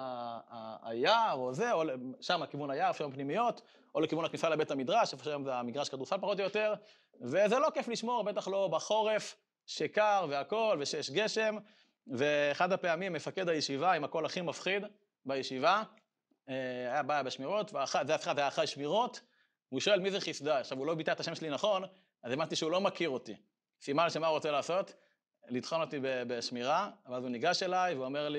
[0.82, 1.82] היער, או זה, או
[2.20, 3.62] שם לכיוון היער, שם פנימיות,
[3.94, 6.74] או לכיוון הכניסה לבית המדרש, איפה שהיום זה המגרש כדורסל פחות או יותר,
[7.20, 9.36] וזה לא כיף לשמור, בטח לא בחורף,
[9.66, 11.56] שקר והכול, ושיש גשם,
[12.06, 14.82] ואחד הפעמים מפקד הישיבה עם הקול הכי מפחיד
[15.26, 15.82] בישיבה,
[16.48, 16.54] אה,
[16.92, 17.72] היה בא בשמירות,
[18.06, 19.20] זה היה אחרי שמירות,
[19.68, 21.82] הוא שואל מי זה חסדה, עכשיו הוא לא ביטא את השם שלי נכון,
[22.22, 23.34] אז הבנתי שהוא לא מכיר אותי.
[23.80, 24.94] סימן שמה הוא רוצה לעשות?
[25.48, 28.38] לטחון אותי בשמירה, ואז הוא ניגש אליי ואומר לי,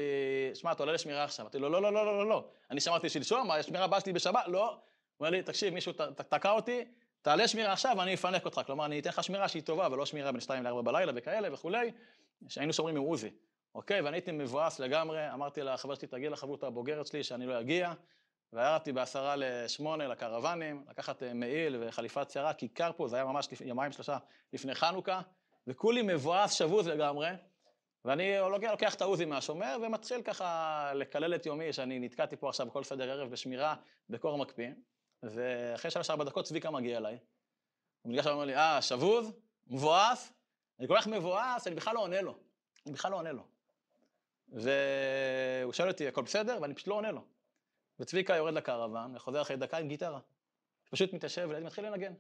[0.54, 1.44] שמע, אתה עולה לשמירה עכשיו.
[1.44, 2.48] אמרתי לו, לא, לא, לא, לא, לא, לא.
[2.72, 4.70] אני שמרתי שלשום, השמירה הבאה שלי בשבת, לא.
[4.70, 4.78] הוא
[5.20, 5.94] אומר לי, תקשיב, מישהו
[6.30, 6.86] תקע אותי,
[7.22, 8.62] תעלה שמירה עכשיו ואני אפנק אותך.
[8.66, 11.92] כלומר, אני אתן לך שמירה שהיא טובה, ולא שמירה בין 2 ל-4 בלילה וכאלה וכולי,
[12.48, 13.30] שהיינו שומרים עם עוזי.
[13.76, 17.94] אוקיי, ואני הייתי מבואס לגמרי, אמרתי לחבר שלי, תגיע לחברות הבוגרת שלי שאני לא אגיע,
[18.54, 23.92] וירדתי בעשרה לשמונה לקרוונים, לקחת אה, מעיל וחליפת שערה, כיכר פה, זה היה ממש יומיים
[23.92, 24.18] שלושה
[24.54, 25.22] לפני חנוכה,
[25.68, 27.30] וכולי מבואס, שבוז לגמרי,
[28.06, 32.72] ואני לוקח, לוקח את העוזי מהשומר ומתחיל ככה לקלל את יומי, שאני נתקעתי פה עכשיו
[32.72, 33.76] כל סדר ערב בשמירה
[34.10, 34.70] בקור מקפיא,
[35.24, 37.18] ואחרי שלוש-ארבע דקות צביקה מגיע אליי.
[38.02, 39.32] הוא ניגש ואומר לי, אה, שבוז?
[39.68, 40.34] מבואס?
[40.80, 42.36] אני כל כך מבואס, אני בכלל לא עונה לו.
[42.86, 43.55] אני בכלל לא עונה לו.
[44.50, 46.58] והוא שואל אותי, הכל בסדר?
[46.62, 47.22] ואני פשוט לא עונה לו.
[48.00, 50.20] וצביקה יורד לקרוון וחוזר אחרי דקה עם גיטרה.
[50.90, 52.14] פשוט מתיישב ומתחיל לנגן.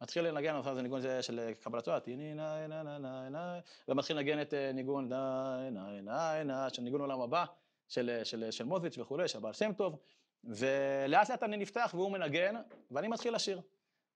[0.00, 4.16] מתחיל לנגן, עכשיו זה ניגון של קבלת תורה, תהיי נה נה נה נה נה, ומתחיל
[4.16, 7.44] לנגן את אה, ניגון נה נה נה נה, של ניגון עולם הבא,
[7.88, 9.98] של, של, של מוזיץ' וכולי, של בעל שם טוב,
[10.44, 12.54] ולאט לאט אני נפתח והוא מנגן,
[12.90, 13.60] ואני מתחיל לשיר.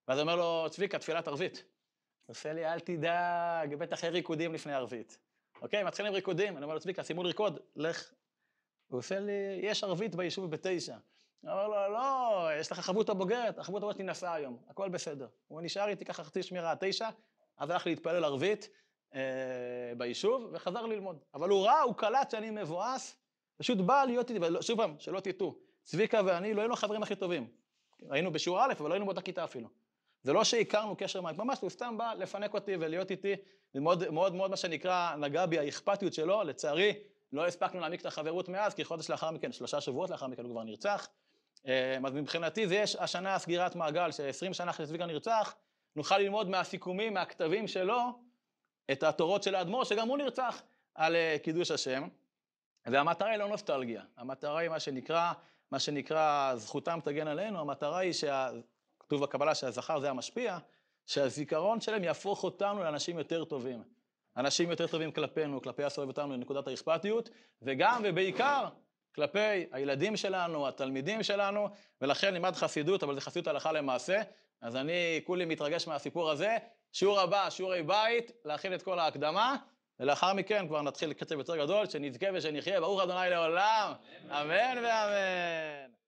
[0.08, 1.64] ואז אומר לו, צביקה, תפילת ערבית.
[2.26, 5.18] הוא עושה לי, אל תדאג, בטח יהיה ריקודים לפני ערבית.
[5.62, 8.12] אוקיי, מתחילים ריקודים, אני אומר לו, צביקה, שימו לרקוד, לך.
[8.88, 9.32] הוא עושה לי,
[9.62, 10.96] יש ערבית ביישוב בתשע.
[11.44, 15.28] אני אומר לו, לא, יש לך חבותה בוגרת, החבותה בוגרת היא נסעה היום, הכל בסדר.
[15.48, 17.08] הוא נשאר איתי ככה חצי שמירה עד תשע,
[17.58, 18.68] אז הלך להתפלל ערבית
[19.14, 19.20] אה,
[19.96, 21.18] ביישוב, וחזר ללמוד.
[21.34, 23.16] אבל הוא ראה, הוא קלט שאני מבואס,
[23.56, 27.48] פשוט בא להיות איתי, שוב פעם, שלא תטעו, צביקה ואני לא היינו החברים הכי טובים.
[28.10, 29.68] היינו בשיעור א', אבל לא היינו באותה כיתה אפילו.
[30.22, 33.34] זה לא שהכרנו קשר מים, ממש הוא סתם בא לפנק אותי ולהיות איתי,
[33.74, 36.94] ומאוד מאוד, מאוד מה שנקרא, נגע בי האכפתיות שלו, לצערי
[37.32, 40.50] לא הספקנו להעמיק את החברות מאז, כי חודש לאחר מכן, שלושה שבועות לאחר מכן הוא
[40.50, 41.08] כבר נרצח.
[41.66, 45.54] אה, אז מבחינתי זה יש השנה סגירת מעגל, ש-20 שנה אחרי שצביקה נרצח,
[45.96, 48.00] נוכל ללמוד מהסיכומים, מהכתבים שלו,
[48.92, 50.62] את התורות של האדמו"ר, שגם הוא נרצח
[50.94, 52.08] על אה, קידוש השם.
[52.86, 55.32] והמטרה היא לא נוסטלגיה, המטרה היא מה שנקרא,
[55.70, 58.50] מה שנקרא זכותם תגן עלינו, המטרה היא שה...
[59.00, 60.58] כתוב בקבלה שהזכר זה המשפיע,
[61.06, 63.82] שהזיכרון שלהם יהפוך אותנו לאנשים יותר טובים.
[64.36, 67.30] אנשים יותר טובים כלפינו, כלפי הסובב אותנו לנקודת האכפתיות,
[67.62, 68.68] וגם ובעיקר
[69.14, 71.68] כלפי הילדים שלנו, התלמידים שלנו,
[72.00, 74.22] ולכן לימד חסידות, אבל זה חסידות הלכה למעשה.
[74.60, 76.56] אז אני כולי מתרגש מהסיפור הזה.
[76.92, 79.56] שיעור הבא, שיעורי בית, להכין את כל ההקדמה,
[80.00, 83.92] ולאחר מכן כבר נתחיל קצב יותר גדול, שנזכה ושנחיה, ברוך ה' לעולם,
[84.30, 86.03] אמן ואמן.